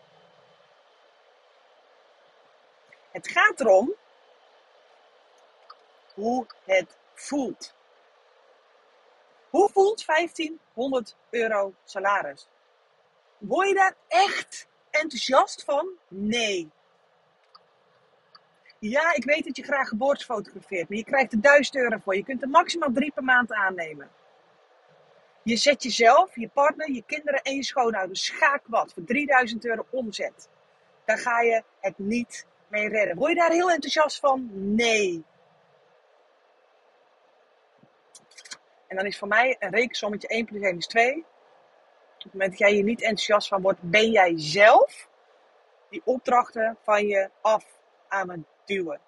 Het 3.11 3.27
gaat 3.27 3.59
erom 3.59 3.93
hoe 6.13 6.45
het 6.63 6.97
voelt. 7.13 7.73
Hoe 9.51 9.69
voelt 9.69 10.05
1500 10.05 11.15
euro 11.29 11.73
salaris? 11.83 12.47
Word 13.37 13.67
je 13.67 13.73
daar 13.73 13.95
echt 14.07 14.67
enthousiast 14.89 15.63
van? 15.63 15.87
Nee. 16.07 16.69
Ja, 18.79 19.13
ik 19.13 19.23
weet 19.23 19.45
dat 19.45 19.55
je 19.55 19.63
graag 19.63 19.87
geboortes 19.87 20.25
fotografeert, 20.25 20.89
maar 20.89 20.97
je 20.97 21.03
krijgt 21.03 21.33
er 21.33 21.41
1000 21.41 21.75
euro 21.75 21.97
voor. 21.97 22.15
Je 22.15 22.23
kunt 22.23 22.41
er 22.41 22.49
maximaal 22.49 22.91
drie 22.91 23.11
per 23.11 23.23
maand 23.23 23.53
aannemen. 23.53 24.09
Je 25.43 25.55
zet 25.55 25.83
jezelf, 25.83 26.35
je 26.35 26.47
partner, 26.47 26.91
je 26.91 27.03
kinderen 27.05 27.41
en 27.41 27.55
je 27.55 27.63
schoonouders 27.63 28.25
schaak 28.25 28.61
wat 28.67 28.93
voor 28.93 29.03
3000 29.03 29.65
euro 29.65 29.85
omzet. 29.89 30.49
Dan 31.05 31.17
ga 31.17 31.41
je 31.41 31.63
het 31.79 31.97
niet 31.97 32.45
mee 32.67 32.89
redden. 32.89 33.15
Word 33.15 33.31
je 33.31 33.37
daar 33.37 33.51
heel 33.51 33.71
enthousiast 33.71 34.19
van? 34.19 34.49
Nee. 34.51 35.23
En 38.91 38.97
dan 38.97 39.05
is 39.05 39.17
voor 39.17 39.27
mij 39.27 39.55
een 39.59 39.71
rekensommetje 39.71 40.27
1 40.27 40.45
plus 40.45 40.61
1 40.61 40.77
is 40.77 40.87
2. 40.87 41.17
Op 41.17 42.23
het 42.23 42.33
moment 42.33 42.49
dat 42.49 42.59
jij 42.59 42.71
hier 42.71 42.83
niet 42.83 43.01
enthousiast 43.01 43.47
van 43.47 43.61
wordt, 43.61 43.81
ben 43.81 44.11
jij 44.11 44.33
zelf 44.35 45.09
die 45.89 46.01
opdrachten 46.05 46.77
van 46.83 47.07
je 47.07 47.29
af 47.41 47.65
aan 48.07 48.29
het 48.29 48.39
duwen. 48.65 48.99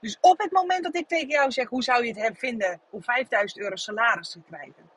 Dus 0.00 0.18
op 0.20 0.38
het 0.38 0.52
moment 0.52 0.84
dat 0.84 0.94
ik 0.94 1.08
tegen 1.08 1.28
jou 1.28 1.50
zeg, 1.50 1.68
hoe 1.68 1.82
zou 1.82 2.06
je 2.06 2.20
het 2.20 2.38
vinden 2.38 2.80
om 2.90 3.02
5000 3.02 3.60
euro 3.60 3.76
salaris 3.76 4.30
te 4.30 4.40
krijgen? 4.46 4.90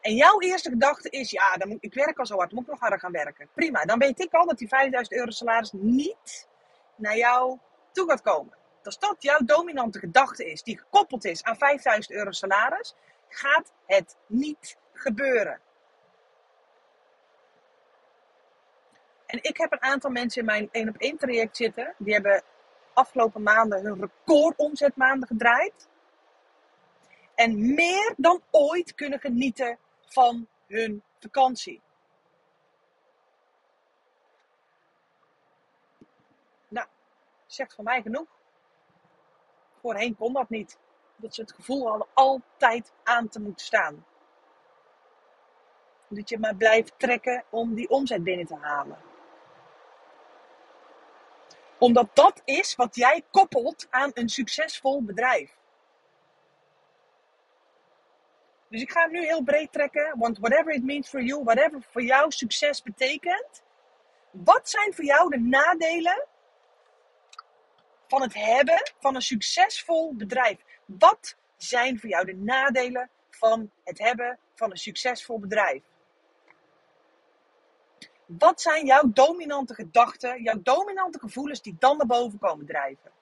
En 0.00 0.14
jouw 0.14 0.40
eerste 0.40 0.70
gedachte 0.70 1.10
is, 1.10 1.30
ja, 1.30 1.56
dan 1.56 1.76
ik 1.80 1.94
werk 1.94 2.18
al 2.18 2.26
zo 2.26 2.36
hard, 2.36 2.52
moet 2.52 2.62
ik 2.62 2.70
nog 2.70 2.80
harder 2.80 3.00
gaan 3.00 3.12
werken. 3.12 3.48
Prima, 3.54 3.84
dan 3.84 3.98
weet 3.98 4.20
ik 4.20 4.32
al 4.32 4.46
dat 4.46 4.58
die 4.58 4.68
5000 4.68 5.18
euro 5.18 5.30
salaris 5.30 5.72
niet 5.72 6.48
naar 6.96 7.16
jou 7.16 7.58
toe 7.92 8.08
gaat 8.08 8.22
komen. 8.22 8.58
Als 8.84 8.98
dat 8.98 9.16
jouw 9.18 9.38
dominante 9.38 9.98
gedachte 9.98 10.50
is, 10.50 10.62
die 10.62 10.78
gekoppeld 10.78 11.24
is 11.24 11.42
aan 11.42 11.56
5000 11.56 12.16
euro 12.16 12.30
salaris, 12.30 12.94
gaat 13.28 13.72
het 13.86 14.16
niet 14.26 14.76
gebeuren. 14.92 15.60
En 19.26 19.38
ik 19.42 19.56
heb 19.56 19.72
een 19.72 19.82
aantal 19.82 20.10
mensen 20.10 20.40
in 20.40 20.46
mijn 20.46 20.68
1 20.72 20.88
op 20.88 20.96
1 20.96 21.16
traject 21.16 21.56
zitten, 21.56 21.94
die 21.98 22.12
hebben 22.12 22.42
afgelopen 22.92 23.42
maanden 23.42 23.82
hun 23.84 24.00
record 24.00 24.56
omzetmaanden 24.56 25.28
gedraaid. 25.28 25.88
En 27.34 27.74
meer 27.74 28.14
dan 28.16 28.42
ooit 28.50 28.94
kunnen 28.94 29.20
genieten 29.20 29.78
van 30.00 30.48
hun 30.66 31.02
vakantie. 31.18 31.80
Nou, 36.68 36.86
zegt 37.46 37.74
van 37.74 37.84
mij 37.84 38.02
genoeg. 38.02 38.39
Voorheen 39.80 40.16
kon 40.16 40.32
dat 40.32 40.48
niet. 40.48 40.78
Dat 41.16 41.34
ze 41.34 41.40
het 41.40 41.52
gevoel 41.52 41.88
hadden 41.88 42.06
altijd 42.14 42.92
aan 43.02 43.28
te 43.28 43.40
moeten 43.40 43.66
staan. 43.66 44.06
Dat 46.08 46.28
je 46.28 46.38
maar 46.38 46.54
blijft 46.54 46.92
trekken 46.96 47.44
om 47.50 47.74
die 47.74 47.88
omzet 47.88 48.24
binnen 48.24 48.46
te 48.46 48.56
halen. 48.56 48.98
Omdat 51.78 52.08
dat 52.14 52.42
is 52.44 52.74
wat 52.74 52.94
jij 52.94 53.24
koppelt 53.30 53.86
aan 53.90 54.10
een 54.14 54.28
succesvol 54.28 55.02
bedrijf. 55.02 55.58
Dus 58.68 58.82
ik 58.82 58.90
ga 58.90 59.00
hem 59.00 59.12
nu 59.12 59.24
heel 59.24 59.42
breed 59.42 59.72
trekken. 59.72 60.18
Want 60.18 60.38
whatever 60.38 60.72
it 60.72 60.84
means 60.84 61.08
for 61.08 61.22
you, 61.22 61.44
whatever 61.44 61.82
voor 61.82 62.02
jou 62.02 62.30
succes 62.30 62.82
betekent. 62.82 63.62
Wat 64.30 64.68
zijn 64.68 64.94
voor 64.94 65.04
jou 65.04 65.30
de 65.30 65.38
nadelen 65.38 66.26
van 68.10 68.22
het 68.22 68.34
hebben 68.34 68.92
van 68.98 69.14
een 69.14 69.22
succesvol 69.22 70.14
bedrijf? 70.14 70.58
Wat 70.84 71.36
zijn 71.56 72.00
voor 72.00 72.08
jou 72.08 72.24
de 72.24 72.36
nadelen 72.36 73.10
van 73.30 73.70
het 73.84 73.98
hebben 73.98 74.38
van 74.54 74.70
een 74.70 74.76
succesvol 74.76 75.38
bedrijf? 75.38 75.82
Wat 78.26 78.60
zijn 78.60 78.86
jouw 78.86 79.02
dominante 79.04 79.74
gedachten, 79.74 80.42
jouw 80.42 80.60
dominante 80.62 81.18
gevoelens 81.18 81.62
die 81.62 81.76
dan 81.78 81.96
naar 81.96 82.06
boven 82.06 82.38
komen 82.38 82.66
drijven? 82.66 83.12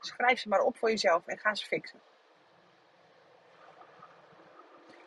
Schrijf 0.00 0.38
ze 0.38 0.48
maar 0.48 0.60
op 0.60 0.76
voor 0.76 0.90
jezelf 0.90 1.26
en 1.26 1.38
ga 1.38 1.54
ze 1.54 1.66
fixen. 1.66 2.00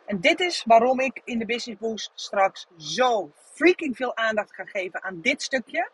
En 0.06 0.20
dit 0.20 0.40
is 0.40 0.64
waarom 0.64 1.00
ik 1.00 1.20
in 1.24 1.38
de 1.38 1.44
Business 1.44 1.80
Boost 1.80 2.12
straks 2.14 2.66
zo 2.76 3.32
freaking 3.34 3.96
veel 3.96 4.16
aandacht 4.16 4.54
ga 4.54 4.64
geven 4.64 5.02
aan 5.02 5.20
dit 5.20 5.42
stukje. 5.42 5.90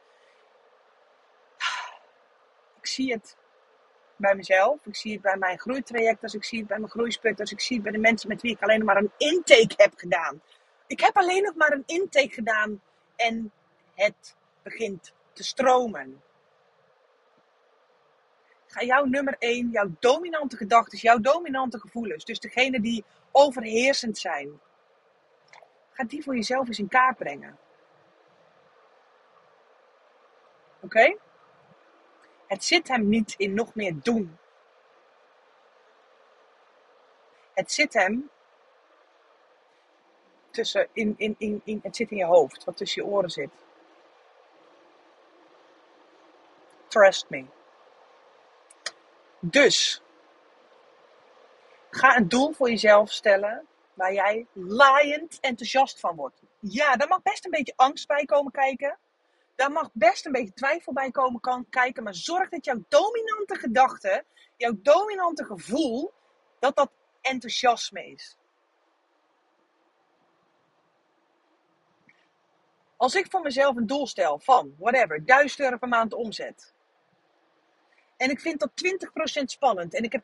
Ik 2.86 2.92
zie 2.92 3.12
het 3.12 3.36
bij 4.16 4.34
mezelf. 4.34 4.86
Ik 4.86 4.96
zie 4.96 5.12
het 5.12 5.22
bij 5.22 5.36
mijn 5.36 5.58
groeitrajectors. 5.58 6.34
Ik 6.34 6.44
zie 6.44 6.58
het 6.58 6.68
bij 6.68 6.78
mijn 6.78 6.90
groeisputters. 6.90 7.52
Ik 7.52 7.60
zie 7.60 7.76
het 7.76 7.84
bij 7.84 7.92
de 7.92 7.98
mensen 7.98 8.28
met 8.28 8.42
wie 8.42 8.52
ik 8.52 8.62
alleen 8.62 8.78
nog 8.78 8.86
maar 8.86 8.96
een 8.96 9.12
intake 9.16 9.74
heb 9.76 9.92
gedaan. 9.96 10.42
Ik 10.86 11.00
heb 11.00 11.16
alleen 11.16 11.42
nog 11.42 11.54
maar 11.54 11.72
een 11.72 11.82
intake 11.86 12.28
gedaan 12.28 12.82
en 13.16 13.52
het 13.94 14.36
begint 14.62 15.12
te 15.32 15.44
stromen. 15.44 16.22
Ga 18.66 18.82
jouw 18.82 19.04
nummer 19.04 19.36
1, 19.38 19.70
jouw 19.70 19.90
dominante 19.98 20.56
gedachten, 20.56 20.98
jouw 20.98 21.18
dominante 21.18 21.78
gevoelens, 21.78 22.24
dus 22.24 22.40
degene 22.40 22.80
die 22.80 23.04
overheersend 23.32 24.18
zijn, 24.18 24.60
ga 25.90 26.04
die 26.04 26.22
voor 26.22 26.34
jezelf 26.34 26.66
eens 26.68 26.78
in 26.78 26.88
kaart 26.88 27.16
brengen. 27.16 27.58
Oké? 30.80 31.16
Het 32.46 32.64
zit 32.64 32.88
hem 32.88 33.08
niet 33.08 33.34
in 33.36 33.54
nog 33.54 33.74
meer 33.74 33.94
doen. 34.02 34.38
Het 37.54 37.72
zit 37.72 37.92
hem 37.92 38.30
tussen, 40.50 40.88
in, 40.92 41.14
in, 41.16 41.34
in, 41.38 41.60
in, 41.64 41.80
het 41.82 41.96
zit 41.96 42.10
in 42.10 42.16
je 42.16 42.24
hoofd, 42.24 42.64
wat 42.64 42.76
tussen 42.76 43.02
je 43.02 43.08
oren 43.08 43.30
zit. 43.30 43.50
Trust 46.88 47.30
me. 47.30 47.44
Dus, 49.40 50.02
ga 51.90 52.16
een 52.16 52.28
doel 52.28 52.52
voor 52.52 52.70
jezelf 52.70 53.12
stellen 53.12 53.66
waar 53.94 54.12
jij 54.12 54.46
laaiend 54.52 55.40
enthousiast 55.40 56.00
van 56.00 56.16
wordt. 56.16 56.42
Ja, 56.58 56.96
daar 56.96 57.08
mag 57.08 57.22
best 57.22 57.44
een 57.44 57.50
beetje 57.50 57.72
angst 57.76 58.06
bij 58.06 58.24
komen 58.24 58.52
kijken. 58.52 58.98
Daar 59.56 59.72
mag 59.72 59.90
best 59.92 60.26
een 60.26 60.32
beetje 60.32 60.52
twijfel 60.52 60.92
bij 60.92 61.10
komen 61.10 61.40
kan 61.40 61.66
kijken. 61.70 62.02
Maar 62.02 62.14
zorg 62.14 62.48
dat 62.48 62.64
jouw 62.64 62.84
dominante 62.88 63.54
gedachte, 63.54 64.24
jouw 64.56 64.78
dominante 64.82 65.44
gevoel, 65.44 66.12
dat 66.58 66.76
dat 66.76 66.90
enthousiasme 67.20 68.06
is. 68.06 68.36
Als 72.96 73.14
ik 73.14 73.30
voor 73.30 73.40
mezelf 73.40 73.76
een 73.76 73.86
doel 73.86 74.06
stel 74.06 74.38
van, 74.38 74.74
whatever, 74.78 75.24
1000 75.24 75.60
euro 75.60 75.76
per 75.76 75.88
maand 75.88 76.12
omzet. 76.12 76.74
En 78.16 78.30
ik 78.30 78.40
vind 78.40 78.60
dat 78.60 78.70
20% 79.40 79.44
spannend. 79.44 79.94
En 79.94 80.02
ik 80.02 80.12
heb 80.12 80.22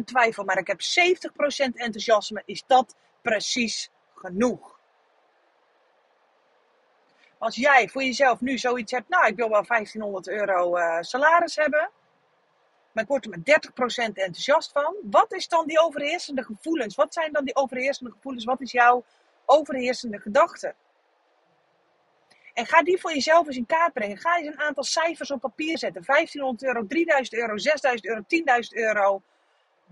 10% 0.00 0.04
twijfel, 0.04 0.44
maar 0.44 0.58
ik 0.58 0.66
heb 0.66 0.80
70% 0.80 0.84
enthousiasme. 1.74 2.42
Is 2.44 2.64
dat 2.66 2.96
precies 3.22 3.90
genoeg? 4.14 4.71
Als 7.42 7.56
jij 7.56 7.88
voor 7.88 8.02
jezelf 8.02 8.40
nu 8.40 8.58
zoiets 8.58 8.92
hebt, 8.92 9.08
nou 9.08 9.26
ik 9.26 9.36
wil 9.36 9.48
wel 9.48 9.64
1500 9.66 10.28
euro 10.28 10.76
uh, 10.76 10.96
salaris 11.00 11.56
hebben. 11.56 11.90
maar 12.92 13.02
ik 13.02 13.08
word 13.08 13.24
er 13.24 13.30
met 13.30 13.70
30% 13.70 14.12
enthousiast 14.14 14.72
van. 14.72 14.96
Wat 15.02 15.32
is 15.32 15.48
dan 15.48 15.66
die 15.66 15.80
overheersende 15.80 16.44
gevoelens? 16.44 16.94
Wat 16.94 17.14
zijn 17.14 17.32
dan 17.32 17.44
die 17.44 17.56
overheersende 17.56 18.12
gevoelens? 18.12 18.44
Wat 18.44 18.60
is 18.60 18.72
jouw 18.72 19.04
overheersende 19.44 20.18
gedachte? 20.18 20.74
En 22.54 22.66
ga 22.66 22.82
die 22.82 23.00
voor 23.00 23.12
jezelf 23.12 23.46
eens 23.46 23.56
in 23.56 23.66
kaart 23.66 23.92
brengen. 23.92 24.18
Ga 24.18 24.36
eens 24.36 24.46
een 24.46 24.60
aantal 24.60 24.84
cijfers 24.84 25.30
op 25.30 25.40
papier 25.40 25.78
zetten. 25.78 26.02
1500 26.04 26.62
euro, 26.64 26.86
3000 26.86 27.40
euro, 27.40 27.58
6000 27.58 28.06
euro, 28.06 28.20
10.000 28.20 28.28
euro. 28.68 29.22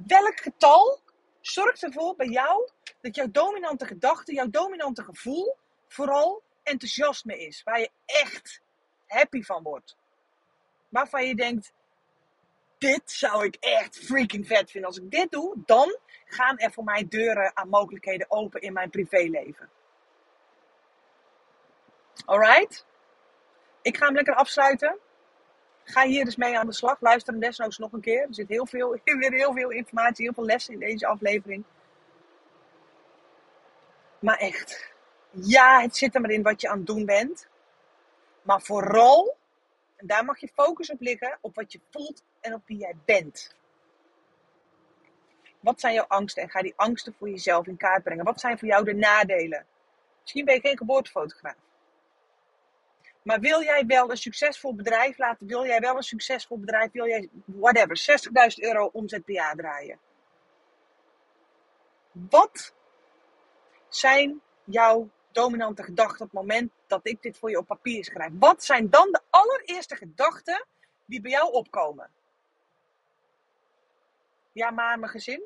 Welk 0.06 0.40
getal 0.40 1.00
zorgt 1.40 1.82
ervoor 1.82 2.16
bij 2.16 2.28
jou 2.28 2.68
dat 3.00 3.14
jouw 3.14 3.30
dominante 3.30 3.86
gedachte, 3.86 4.34
jouw 4.34 4.50
dominante 4.50 5.02
gevoel 5.02 5.56
vooral 5.88 6.42
enthousiasme 6.70 7.38
is? 7.38 7.62
Waar 7.62 7.80
je 7.80 7.90
echt 8.06 8.61
happy 9.06 9.42
van 9.42 9.62
wordt. 9.62 9.96
Waarvan 10.88 11.26
je 11.26 11.35
denkt, 11.35 11.72
dit 12.78 13.11
zou 13.11 13.44
ik 13.44 13.56
echt 13.61 13.98
freaking 13.98 14.46
vet 14.46 14.70
vinden. 14.70 14.90
Als 14.90 14.98
ik 14.98 15.11
dit 15.11 15.30
doe, 15.30 15.54
dan 15.66 15.98
gaan 16.24 16.59
er 16.59 16.72
voor 16.72 16.85
mij 16.85 17.06
deuren 17.09 17.56
aan 17.56 17.68
mogelijkheden 17.68 18.30
open 18.30 18.61
in 18.61 18.72
mijn 18.72 18.90
privéleven. 18.90 19.68
Alright? 22.24 22.87
Ik 23.83 23.96
ga 23.96 24.04
hem 24.06 24.14
lekker 24.14 24.35
afsluiten. 24.35 24.98
Ga 25.85 26.06
hier 26.06 26.24
dus 26.24 26.37
mee 26.37 26.59
aan 26.59 26.66
de 26.66 26.72
slag. 26.72 27.00
Luister 27.00 27.33
hem 27.33 27.42
desnoods 27.42 27.78
nog 27.78 27.92
een 27.92 28.00
keer. 28.00 28.22
Er 28.22 28.35
zit 28.35 28.48
heel 28.48 28.66
veel, 28.66 28.90
weer 29.04 29.33
heel 29.33 29.52
veel 29.52 29.70
informatie, 29.70 30.24
heel 30.24 30.35
veel 30.35 30.44
lessen 30.44 30.72
in 30.74 30.80
deze 30.80 31.06
aflevering. 31.06 31.64
Maar 34.18 34.37
echt, 34.37 34.89
ja, 35.30 35.80
het 35.80 35.96
zit 35.96 36.14
er 36.14 36.20
maar 36.20 36.30
in 36.30 36.42
wat 36.42 36.60
je 36.60 36.68
aan 36.68 36.76
het 36.76 36.86
doen 36.86 37.04
bent. 37.04 37.48
Maar 38.42 38.62
vooral, 38.62 39.36
en 39.96 40.06
daar 40.06 40.24
mag 40.24 40.40
je 40.40 40.48
focus 40.54 40.90
op 40.90 41.00
liggen, 41.00 41.38
op 41.40 41.54
wat 41.54 41.72
je 41.72 41.80
voelt 41.90 42.24
en 42.40 42.54
op 42.54 42.62
wie 42.66 42.78
jij 42.78 42.94
bent. 43.04 43.54
Wat 45.60 45.80
zijn 45.80 45.94
jouw 45.94 46.06
angsten? 46.06 46.42
En 46.42 46.50
ga 46.50 46.62
die 46.62 46.72
angsten 46.76 47.14
voor 47.18 47.28
jezelf 47.28 47.66
in 47.66 47.76
kaart 47.76 48.02
brengen. 48.02 48.24
Wat 48.24 48.40
zijn 48.40 48.58
voor 48.58 48.68
jou 48.68 48.84
de 48.84 48.94
nadelen? 48.94 49.66
Misschien 50.20 50.44
ben 50.44 50.54
je 50.54 50.60
geen 50.60 50.76
geboortefotograaf. 50.76 51.56
Maar 53.22 53.40
wil 53.40 53.62
jij 53.62 53.86
wel 53.86 54.10
een 54.10 54.16
succesvol 54.16 54.74
bedrijf 54.74 55.18
laten? 55.18 55.46
Wil 55.46 55.66
jij 55.66 55.80
wel 55.80 55.96
een 55.96 56.02
succesvol 56.02 56.58
bedrijf? 56.58 56.92
Wil 56.92 57.06
jij, 57.06 57.28
whatever, 57.44 58.18
60.000 58.50 58.54
euro 58.54 58.90
omzet 58.92 59.24
per 59.24 59.34
jaar 59.34 59.56
draaien? 59.56 59.98
Wat 62.12 62.74
zijn 63.88 64.40
jouw 64.64 65.10
dominante 65.32 65.82
gedachten 65.82 66.26
op 66.26 66.30
het 66.32 66.40
moment 66.40 66.72
dat 66.86 67.00
ik 67.06 67.22
dit 67.22 67.38
voor 67.38 67.50
je 67.50 67.58
op 67.58 67.66
papier 67.66 68.04
schrijf? 68.04 68.32
Wat 68.38 68.64
zijn 68.64 68.90
dan 68.90 69.10
de 69.10 69.20
allereerste 69.30 69.96
gedachten 69.96 70.66
die 71.04 71.20
bij 71.20 71.30
jou 71.30 71.52
opkomen? 71.52 72.10
Ja, 74.52 74.70
maar 74.70 74.98
mijn 74.98 75.12
gezin? 75.12 75.42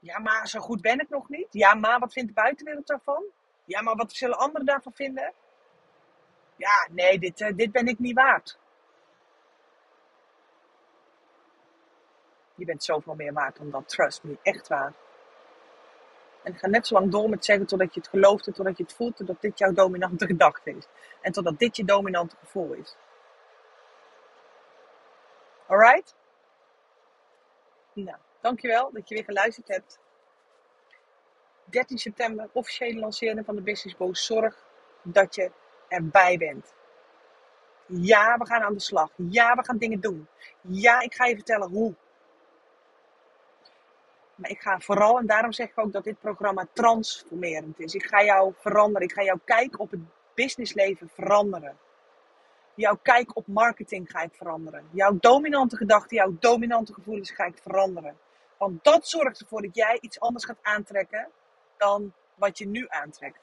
Ja, 0.00 0.18
maar 0.18 0.48
zo 0.48 0.60
goed 0.60 0.80
ben 0.80 1.00
ik 1.00 1.08
nog 1.08 1.28
niet. 1.28 1.48
Ja, 1.50 1.74
maar 1.74 1.98
wat 1.98 2.12
vindt 2.12 2.28
de 2.28 2.40
buitenwereld 2.40 2.86
daarvan? 2.86 3.24
Ja, 3.64 3.82
maar 3.82 3.96
wat 3.96 4.12
zullen 4.12 4.38
anderen 4.38 4.66
daarvan 4.66 4.92
vinden? 4.92 5.32
Ja, 6.56 6.88
nee, 6.90 7.18
dit, 7.18 7.40
uh, 7.40 7.56
dit 7.56 7.72
ben 7.72 7.86
ik 7.86 7.98
niet 7.98 8.14
waard. 8.14 8.58
Je 12.54 12.64
bent 12.64 12.84
zoveel 12.84 13.14
meer 13.14 13.32
waard 13.32 13.56
dan 13.56 13.70
dat, 13.70 13.88
trust 13.88 14.22
me, 14.22 14.38
echt 14.42 14.68
waar. 14.68 14.94
En 16.42 16.54
ga 16.54 16.66
net 16.66 16.86
zo 16.86 16.94
lang 16.94 17.10
door 17.10 17.28
met 17.28 17.44
zeggen 17.44 17.66
totdat 17.66 17.94
je 17.94 18.00
het 18.00 18.08
gelooft 18.08 18.46
en 18.46 18.52
totdat 18.52 18.76
je 18.76 18.82
het 18.82 18.92
voelt, 18.92 19.16
totdat 19.16 19.40
dit 19.40 19.58
jouw 19.58 19.72
dominante 19.72 20.26
gedachte 20.32 20.70
is. 20.70 20.86
En 21.20 21.32
totdat 21.32 21.58
dit 21.58 21.76
je 21.76 21.84
dominante 21.84 22.36
gevoel 22.36 22.72
is. 22.72 22.96
Alright? 25.66 26.14
Nou, 27.92 28.18
dankjewel 28.40 28.90
dat 28.92 29.08
je 29.08 29.14
weer 29.14 29.24
geluisterd 29.24 29.68
hebt. 29.68 29.98
13 31.64 31.98
september, 31.98 32.48
officiële 32.52 33.00
lancering 33.00 33.44
van 33.44 33.56
de 33.56 33.62
Business 33.62 33.96
Boost. 33.96 34.24
Zorg 34.24 34.64
dat 35.02 35.34
je 35.34 35.50
erbij 35.88 36.38
bent. 36.38 36.74
Ja, 37.86 38.36
we 38.38 38.46
gaan 38.46 38.62
aan 38.62 38.72
de 38.72 38.80
slag. 38.80 39.10
Ja, 39.16 39.54
we 39.54 39.64
gaan 39.64 39.78
dingen 39.78 40.00
doen. 40.00 40.28
Ja, 40.60 41.00
ik 41.00 41.14
ga 41.14 41.26
je 41.26 41.34
vertellen 41.34 41.68
hoe. 41.68 41.94
Maar 44.38 44.50
ik 44.50 44.60
ga 44.60 44.80
vooral, 44.80 45.18
en 45.18 45.26
daarom 45.26 45.52
zeg 45.52 45.68
ik 45.68 45.78
ook 45.78 45.92
dat 45.92 46.04
dit 46.04 46.20
programma 46.20 46.66
transformerend 46.72 47.80
is. 47.80 47.94
Ik 47.94 48.04
ga 48.04 48.24
jou 48.24 48.52
veranderen. 48.56 49.08
Ik 49.08 49.12
ga 49.12 49.22
jouw 49.22 49.40
kijk 49.44 49.78
op 49.78 49.90
het 49.90 50.00
businessleven 50.34 51.08
veranderen. 51.08 51.78
Jouw 52.74 52.98
kijk 53.02 53.36
op 53.36 53.46
marketing 53.46 54.10
ga 54.10 54.22
ik 54.22 54.34
veranderen. 54.34 54.88
Jouw 54.92 55.16
dominante 55.20 55.76
gedachten, 55.76 56.16
jouw 56.16 56.36
dominante 56.38 56.94
gevoelens 56.94 57.30
ga 57.30 57.44
ik 57.44 57.58
veranderen. 57.58 58.18
Want 58.58 58.84
dat 58.84 59.08
zorgt 59.08 59.40
ervoor 59.40 59.62
dat 59.62 59.74
jij 59.74 59.98
iets 60.00 60.20
anders 60.20 60.44
gaat 60.44 60.62
aantrekken 60.62 61.28
dan 61.76 62.12
wat 62.34 62.58
je 62.58 62.66
nu 62.66 62.86
aantrekt. 62.88 63.40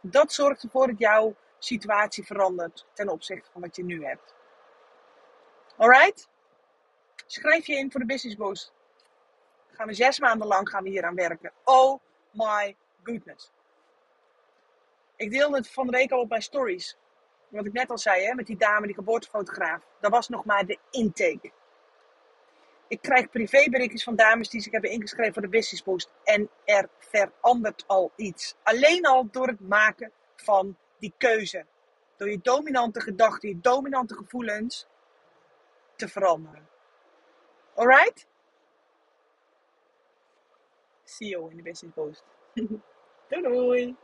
Dat 0.00 0.32
zorgt 0.32 0.62
ervoor 0.62 0.86
dat 0.86 0.98
jouw 0.98 1.34
situatie 1.58 2.26
verandert 2.26 2.86
ten 2.92 3.08
opzichte 3.08 3.50
van 3.52 3.60
wat 3.60 3.76
je 3.76 3.84
nu 3.84 4.04
hebt. 4.04 4.34
Alright? 5.76 6.28
Schrijf 7.26 7.66
je 7.66 7.76
in 7.76 7.90
voor 7.90 8.00
de 8.00 8.06
Business 8.06 8.36
Boost. 8.36 8.72
Gaan 9.80 9.88
we 9.88 9.94
zes 9.94 10.18
maanden 10.18 10.46
lang 10.46 10.68
gaan 10.68 10.82
we 10.82 10.88
hier 10.88 11.04
aan 11.04 11.14
werken. 11.14 11.52
Oh 11.64 12.00
my 12.30 12.76
goodness. 13.02 13.52
Ik 15.16 15.30
deelde 15.30 15.56
het 15.56 15.70
van 15.70 15.86
de 15.86 15.92
week 15.92 16.10
al 16.10 16.20
op 16.20 16.28
mijn 16.28 16.42
stories. 16.42 16.96
Wat 17.48 17.66
ik 17.66 17.72
net 17.72 17.90
al 17.90 17.98
zei, 17.98 18.24
hè, 18.24 18.34
met 18.34 18.46
die 18.46 18.56
dame, 18.56 18.86
die 18.86 18.94
geboortefotograaf. 18.94 19.82
Dat 20.00 20.10
was 20.10 20.28
nog 20.28 20.44
maar 20.44 20.66
de 20.66 20.78
intake. 20.90 21.52
Ik 22.88 23.02
krijg 23.02 23.30
privéberichtjes 23.30 24.04
van 24.04 24.16
dames 24.16 24.48
die 24.48 24.60
zich 24.60 24.72
hebben 24.72 24.90
ingeschreven 24.90 25.32
voor 25.32 25.42
de 25.42 25.48
Business 25.48 25.82
Boost. 25.82 26.12
En 26.24 26.50
er 26.64 26.88
verandert 26.98 27.84
al 27.86 28.12
iets. 28.16 28.56
Alleen 28.62 29.06
al 29.06 29.28
door 29.30 29.46
het 29.46 29.60
maken 29.60 30.12
van 30.36 30.76
die 30.98 31.14
keuze. 31.18 31.66
Door 32.16 32.30
je 32.30 32.40
dominante 32.42 33.00
gedachten, 33.00 33.48
je 33.48 33.60
dominante 33.60 34.14
gevoelens 34.14 34.86
te 35.96 36.08
veranderen. 36.08 36.68
Alright? 37.74 38.28
See 41.10 41.30
you 41.30 41.48
in 41.50 41.56
de 41.56 41.62
Business 41.62 41.92
Boost. 41.94 42.22
doei 43.30 43.42
doei! 43.42 43.96